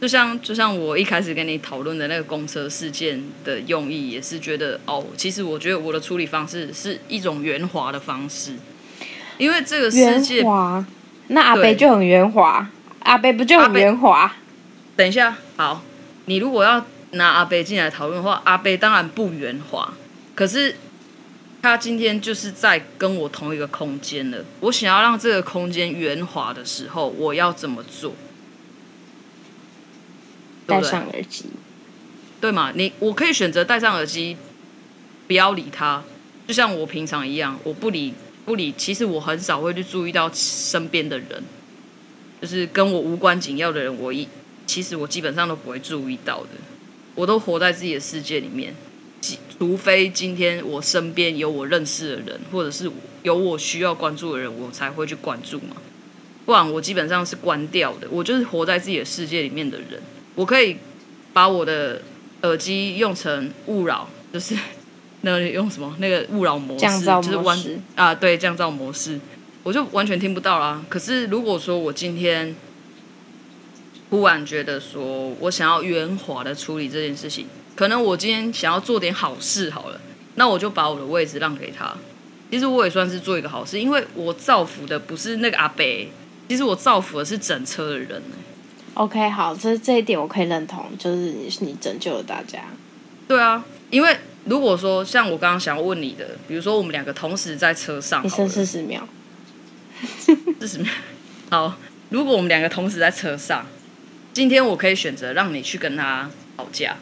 [0.00, 8.54] 就像就像我一开始跟你讨论的那个公车事件的用意，也是觉得哦，其实我觉得我的处理方式是一种圆滑的方式，
[9.38, 10.44] 因为这个世界，
[11.26, 12.70] 那阿北就很圆滑，
[13.00, 14.32] 阿北不就很圆滑？
[14.94, 15.82] 等一下，好，
[16.26, 19.92] 你如果要拿阿北进来讨论的话，阿北当然不圆滑，
[20.36, 20.76] 可是。
[21.66, 24.44] 他今天就是在跟我同一个空间了。
[24.60, 28.14] 我想要让这个空间圆滑的时候，我要怎么做？
[30.66, 31.46] 戴上耳机，
[32.40, 32.72] 对吗？
[32.74, 34.36] 你我可以选择戴上耳机，
[35.26, 36.02] 不要理他，
[36.46, 38.14] 就像我平常一样，我不理
[38.44, 38.72] 不理。
[38.76, 41.44] 其实我很少会去注意到身边的人，
[42.40, 44.26] 就是跟我无关紧要的人，我一
[44.66, 46.50] 其实我基本上都不会注意到的。
[47.14, 48.74] 我都活在自己的世界里面。
[49.58, 52.90] 除非今天我身边有我认识的人，或者是
[53.22, 55.76] 有我需要关注的人，我才会去关注嘛。
[56.44, 58.06] 不然我基本上是关掉的。
[58.10, 60.00] 我就是活在自己的世界里面的人。
[60.34, 60.76] 我可以
[61.32, 62.02] 把我的
[62.42, 64.54] 耳机用成勿扰，就是
[65.22, 67.58] 那个用什么那个勿扰模式，就是完
[67.94, 69.18] 啊，对，降噪模式，
[69.62, 70.84] 我就完全听不到啦。
[70.88, 72.54] 可是如果说我今天
[74.10, 77.46] 忽然觉得说我想要圆滑的处理这件事情。
[77.76, 80.00] 可能我今天想要做点好事好了，
[80.34, 81.94] 那我就把我的位置让给他。
[82.50, 85.84] 其实我也算是做一个好事，因为我造福的不是那个阿伯，
[86.48, 88.22] 其实我造福的是整车的人。
[88.94, 92.60] OK，好，这这一点我可以认同，就是你是你拯救了大家。
[93.28, 99.06] 对啊，因为如果说像我刚刚想要问你的，比如说我们两个同时在车上，你剩四十秒，
[100.58, 100.90] 四十秒。
[101.50, 101.76] 好，
[102.08, 103.66] 如果我们两个同时在车上，
[104.32, 106.96] 今天我可以选择让你去跟他吵架。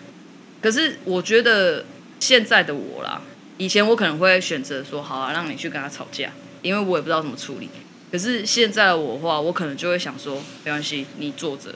[0.65, 1.85] 可是我觉得
[2.19, 3.21] 现在的我啦，
[3.59, 7.69] 以前我可能会选择说好啊，让你去跟他吵架，因为我也不知道怎么处理。
[8.11, 11.75] 可是现在的我的话，我可能就会想说，没关系，你坐着，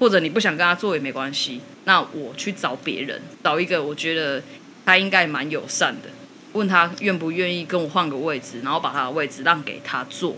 [0.00, 4.42] 或者你不想跟他做也没关系，那我去找别人，找一个我觉得
[4.84, 6.08] 他应该蛮友善的，
[6.54, 10.34] 问他愿不愿意跟我换个位置，然后把他的位置让给他坐。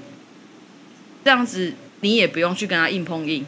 [1.25, 3.47] 这样子你也不用去跟他硬碰硬，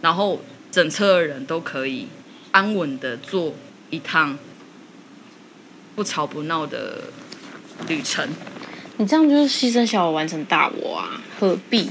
[0.00, 0.42] 然后
[0.72, 2.08] 整车的人都可以
[2.54, 3.52] 安稳的做
[3.90, 4.38] 一趟
[5.96, 7.00] 不吵不闹的
[7.88, 8.28] 旅程。
[8.96, 11.20] 你这样就是牺牲小我完成大我啊？
[11.40, 11.90] 何必？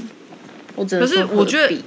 [0.74, 0.98] 我只。
[0.98, 1.82] 可是我觉得，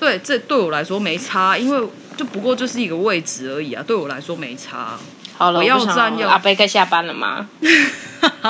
[0.00, 4.98] 对，这对我来说没差，因为就不过就是一个位置而已啊，对我来说没差。
[5.38, 6.28] 好了，我要占用。
[6.28, 7.48] 阿贝该下班了吗？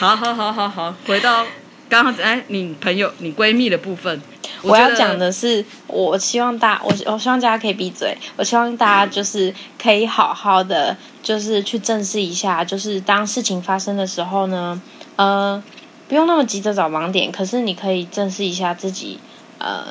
[0.00, 1.46] 好好好好好，回到
[1.88, 4.20] 刚刚哎，你朋友、你闺蜜的部分，
[4.66, 14.80] 我，要讲的是，我希望大我我希望大家可以闭嘴，我希望大家就是可以好好的，就是去正视一下，就是当事情发生的时候呢，
[15.16, 15.62] 呃，
[16.08, 19.18] 不用那么急着找盲点，可是你可以正视一下自己，
[19.58, 19.86] 呃，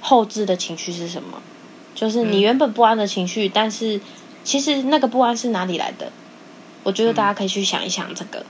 [0.00, 1.42] 后置的情绪是什么，
[1.94, 4.00] 就是你原本不安的情绪，但是。
[4.46, 6.12] 其实那个不安是哪里来的？
[6.84, 8.46] 我觉得大家可以去想一想这个，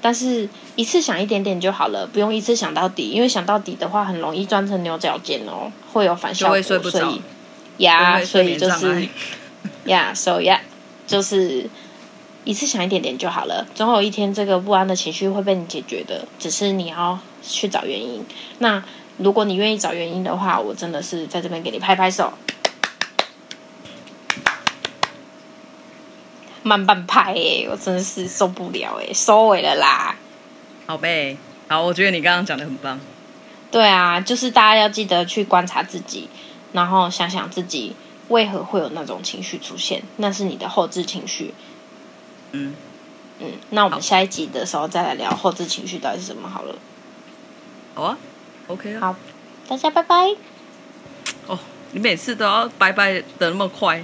[0.00, 6.62] 但是一次想一点点就好了，不用一次想到底，因为想到底的话很容易钻成牛角尖哦，会有反效果。
[6.62, 7.22] 所以
[7.78, 9.08] 呀，所以就是
[9.84, 10.60] 呀，所以呀，
[11.06, 11.68] 就是
[12.44, 18.24] 一次想一点点就好了，总有一天这个不安的情绪会被你解决的，只是你要去找原因。
[18.58, 18.82] 那
[19.18, 22.32] 如果你愿意找原因的话，我真的是在这边给你拍拍手。
[26.68, 30.14] 慢半拍哎，我真的是受不了哎，收尾了啦。
[30.86, 31.36] 好呗，
[31.68, 33.00] 好，我觉得你刚刚讲的很棒。
[33.70, 36.28] 对啊，就是大家要记得去观察自己，
[36.72, 37.96] 然后想想自己
[38.28, 41.54] 为何会有那种情绪出现，那是你的后置情绪。
[42.52, 42.74] 嗯
[43.40, 46.74] 嗯，那我们下一集的时候再来聊后置情绪到底是什么好了。
[47.94, 48.18] 好啊
[48.66, 49.00] ，OK 啊。
[49.00, 49.16] 好，
[49.68, 50.34] 大家拜拜。
[51.46, 51.58] 哦，
[51.92, 54.02] 你每次都要拜拜的那么快。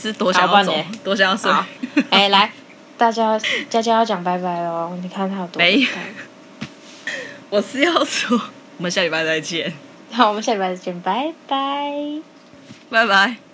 [0.00, 1.50] 是多想要走，多想要睡。
[2.10, 2.52] 哎、欸，来，
[2.96, 3.38] 大家
[3.68, 4.96] 佳佳要讲拜拜喽！
[5.02, 5.86] 你看他有多没？
[7.50, 8.40] 我是要说，
[8.76, 9.72] 我们下礼拜再见。
[10.12, 11.92] 好，我们下礼拜再见，拜拜，
[12.90, 13.47] 拜拜。